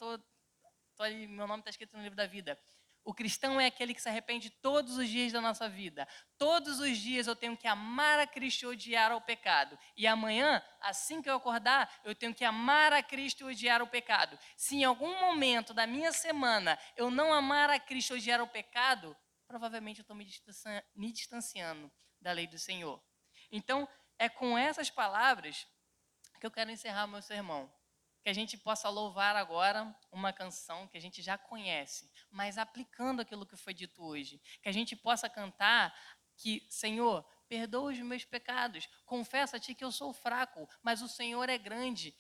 ali, 0.99 1.27
meu 1.27 1.47
nome 1.47 1.61
está 1.61 1.69
escrito 1.69 1.95
no 1.95 2.03
livro 2.03 2.17
da 2.17 2.27
vida. 2.27 2.59
O 3.10 3.13
cristão 3.15 3.60
é 3.60 3.65
aquele 3.65 3.95
que 3.95 4.02
se 4.04 4.08
arrepende 4.08 4.52
todos 4.52 4.95
os 4.95 5.10
dias 5.10 5.34
da 5.34 5.41
nossa 5.41 5.67
vida. 5.67 6.08
Todos 6.38 6.80
os 6.80 6.95
dias 6.95 7.26
eu 7.26 7.36
tenho 7.36 7.58
que 7.58 7.67
amar 7.67 8.19
a 8.19 8.28
Cristo 8.28 8.62
e 8.62 8.65
odiar 8.67 9.12
o 9.13 9.19
pecado. 9.19 9.80
E 9.98 10.06
amanhã, 10.06 10.62
assim 10.80 11.19
que 11.19 11.28
eu 11.28 11.34
acordar, 11.34 11.91
eu 12.04 12.13
tenho 12.13 12.36
que 12.36 12.45
amar 12.45 12.93
a 12.93 13.02
Cristo 13.02 13.41
e 13.41 13.52
odiar 13.52 13.82
o 13.82 13.88
pecado. 13.88 14.38
Se 14.56 14.76
em 14.76 14.84
algum 14.84 15.19
momento 15.22 15.74
da 15.74 15.88
minha 15.88 16.12
semana 16.12 16.78
eu 16.95 17.10
não 17.10 17.34
amar 17.34 17.72
a 17.72 17.80
Cristo 17.80 18.13
e 18.13 18.17
odiar 18.17 18.43
o 18.43 18.48
pecado, 18.48 19.17
provavelmente 19.48 20.02
eu 20.02 20.04
estou 20.04 20.15
me 20.15 21.12
distanciando 21.12 21.91
da 22.22 22.32
lei 22.32 22.45
do 22.45 22.60
Senhor. 22.60 23.04
Então, 23.52 23.89
é 24.19 24.30
com 24.30 24.56
essas 24.56 24.91
palavras 24.91 25.65
que 26.39 26.45
eu 26.45 26.52
quero 26.52 26.69
encerrar 26.69 27.08
meu 27.08 27.24
sermão 27.24 27.74
que 28.21 28.29
a 28.29 28.34
gente 28.34 28.58
possa 28.58 28.89
louvar 28.89 29.36
agora 29.36 29.95
uma 30.12 30.34
canção 30.34 30.88
que 30.88 30.97
a 30.97 31.01
gente 31.01 31.21
já 31.21 31.38
conhece, 31.38 32.12
mas 32.29 32.58
aplicando 32.58 33.21
aquilo 33.21 33.45
que 33.45 33.55
foi 33.55 33.73
dito 33.73 34.03
hoje. 34.03 34.41
Que 34.62 34.69
a 34.69 34.71
gente 34.71 34.95
possa 34.95 35.29
cantar 35.29 35.93
que, 36.36 36.65
Senhor, 36.69 37.23
perdoa 37.47 37.91
os 37.91 37.99
meus 37.99 38.25
pecados, 38.25 38.88
confessa 39.05 39.58
a 39.58 39.60
Ti 39.60 39.73
que 39.73 39.84
eu 39.84 39.91
sou 39.91 40.13
fraco, 40.13 40.67
mas 40.84 41.01
o 41.01 41.08
Senhor 41.08 41.49
é 41.49 41.58
grande, 41.58 42.15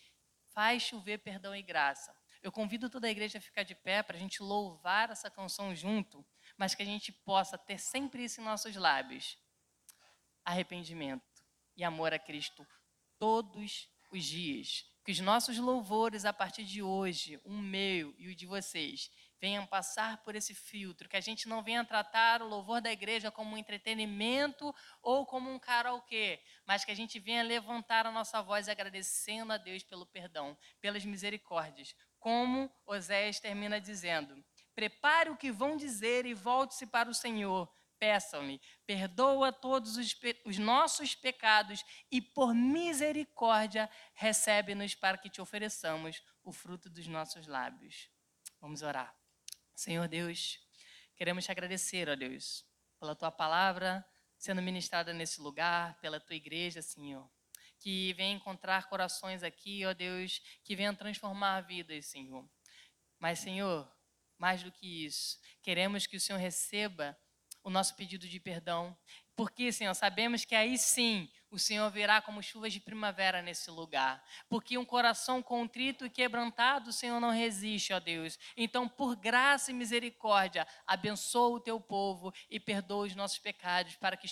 faz 0.47 0.83
chover 0.83 1.19
perdão 1.19 1.55
e 1.55 1.61
graça. 1.61 2.15
Eu 2.41 2.51
convido 2.51 2.89
toda 2.89 3.07
a 3.07 3.11
igreja 3.11 3.37
a 3.37 3.41
ficar 3.41 3.63
de 3.63 3.75
pé 3.75 4.01
para 4.01 4.15
a 4.15 4.19
gente 4.19 4.41
louvar 4.41 5.09
essa 5.11 5.29
canção 5.29 5.75
junto, 5.75 6.25
mas 6.57 6.73
que 6.73 6.81
a 6.81 6.85
gente 6.85 7.11
possa 7.11 7.57
ter 7.57 7.77
sempre 7.77 8.23
isso 8.23 8.39
em 8.39 8.43
nossos 8.43 8.75
lábios. 8.75 9.37
arrependimento 10.43 11.23
e 11.77 11.83
amor 11.83 12.13
a 12.13 12.19
Cristo 12.19 12.65
todos 13.19 13.87
os 14.11 14.23
dias. 14.23 14.85
Que 15.09 15.13
os 15.13 15.21
nossos 15.21 15.57
louvores 15.57 16.23
a 16.23 16.31
partir 16.31 16.63
de 16.63 16.83
hoje, 16.83 17.41
o 17.43 17.51
meu 17.51 18.13
e 18.19 18.27
o 18.27 18.35
de 18.35 18.45
vocês, 18.45 19.09
venham 19.41 19.65
passar 19.65 20.21
por 20.21 20.35
esse 20.35 20.53
filtro, 20.53 21.09
que 21.09 21.17
a 21.17 21.19
gente 21.19 21.49
não 21.49 21.63
venha 21.63 21.83
tratar 21.83 22.43
o 22.43 22.47
louvor 22.47 22.79
da 22.79 22.91
igreja 22.91 23.31
como 23.31 23.55
um 23.55 23.57
entretenimento 23.57 24.71
ou 25.01 25.25
como 25.25 25.49
um 25.49 25.57
karaokê, 25.57 26.39
mas 26.63 26.85
que 26.85 26.91
a 26.91 26.95
gente 26.95 27.17
venha 27.17 27.41
levantar 27.41 28.05
a 28.05 28.11
nossa 28.11 28.39
voz 28.43 28.69
agradecendo 28.69 29.51
a 29.51 29.57
Deus 29.57 29.81
pelo 29.81 30.05
perdão, 30.05 30.55
pelas 30.79 31.03
misericórdias. 31.03 31.95
Como 32.19 32.71
Oséias 32.85 33.39
termina 33.39 33.81
dizendo: 33.81 34.45
Prepare 34.75 35.31
o 35.31 35.37
que 35.37 35.51
vão 35.51 35.75
dizer 35.75 36.27
e 36.27 36.35
volte-se 36.35 36.85
para 36.85 37.09
o 37.09 37.15
Senhor. 37.15 37.67
Peçam-lhe, 37.99 38.61
perdoa 38.85 39.51
todos 39.51 39.97
os, 39.97 40.15
os, 40.45 40.57
nossos 40.57 41.13
pecados 41.13 41.83
e, 42.09 42.21
por 42.21 42.53
misericórdia, 42.53 43.89
recebe-nos 44.13 44.95
para 44.95 45.17
que 45.17 45.29
te 45.29 45.41
ofereçamos 45.41 46.23
o 46.43 46.53
fruto 46.53 46.89
dos 46.89 47.05
nossos 47.07 47.45
lábios. 47.45 48.09
Vamos 48.61 48.81
orar. 48.81 49.13
Senhor 49.75 50.07
Deus, 50.07 50.59
queremos 51.15 51.43
te 51.43 51.51
agradecer, 51.51 52.07
ó 52.07 52.15
Deus, 52.15 52.65
pela 52.99 53.15
tua 53.15 53.31
palavra 53.31 54.05
sendo 54.39 54.61
ministrada 54.61 55.13
nesse 55.13 55.41
lugar, 55.41 55.99
pela 55.99 56.19
tua 56.19 56.35
igreja, 56.35 56.81
Senhor. 56.81 57.29
Que 57.77 58.13
venha 58.13 58.35
encontrar 58.35 58.87
corações 58.87 59.43
aqui, 59.43 59.85
ó 59.85 59.93
Deus, 59.93 60.41
que 60.63 60.75
venham 60.75 60.95
transformar 60.95 61.61
vidas, 61.61 62.05
Senhor. 62.05 62.49
Mas, 63.19 63.39
Senhor, 63.39 63.89
mais 64.37 64.63
do 64.63 64.71
que 64.71 65.05
isso, 65.05 65.37
queremos 65.61 66.07
que 66.07 66.15
o 66.15 66.19
Senhor 66.19 66.39
receba 66.39 67.17
o 67.63 67.69
nosso 67.69 67.95
pedido 67.95 68.27
de 68.27 68.39
perdão, 68.39 68.97
porque, 69.39 69.71
Senhor, 69.71 69.93
sabemos 69.93 70.43
que 70.43 70.53
aí 70.53 70.77
sim 70.77 71.31
o 71.49 71.57
Senhor 71.57 71.89
virá 71.89 72.21
como 72.21 72.43
chuvas 72.43 72.73
de 72.73 72.81
primavera 72.81 73.41
nesse 73.41 73.71
lugar. 73.71 74.21
Porque 74.49 74.77
um 74.77 74.83
coração 74.83 75.41
contrito 75.41 76.05
e 76.05 76.09
quebrantado, 76.09 76.89
o 76.89 76.93
Senhor 76.93 77.21
não 77.21 77.31
resiste, 77.31 77.93
ó 77.93 78.01
Deus. 78.01 78.37
Então, 78.57 78.85
por 78.85 79.15
graça 79.15 79.71
e 79.71 79.73
misericórdia, 79.73 80.67
abençoa 80.85 81.55
o 81.55 81.59
teu 81.61 81.79
povo 81.79 82.33
e 82.49 82.59
perdoa 82.59 83.05
os 83.05 83.15
nossos 83.15 83.39
pecados, 83.39 83.95
para 83.95 84.17
que, 84.17 84.27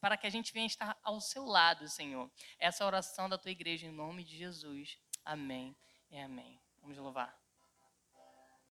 para 0.00 0.16
que 0.16 0.26
a 0.26 0.30
gente 0.30 0.52
venha 0.52 0.66
estar 0.66 0.98
ao 1.04 1.20
seu 1.20 1.44
lado, 1.44 1.86
Senhor. 1.88 2.28
Essa 2.58 2.82
é 2.82 2.86
oração 2.88 3.28
da 3.28 3.38
tua 3.38 3.52
igreja, 3.52 3.86
em 3.86 3.92
nome 3.92 4.24
de 4.24 4.36
Jesus. 4.36 4.98
Amém 5.24 5.76
e 6.10 6.18
amém. 6.18 6.60
Vamos 6.82 6.98
louvar. 6.98 7.47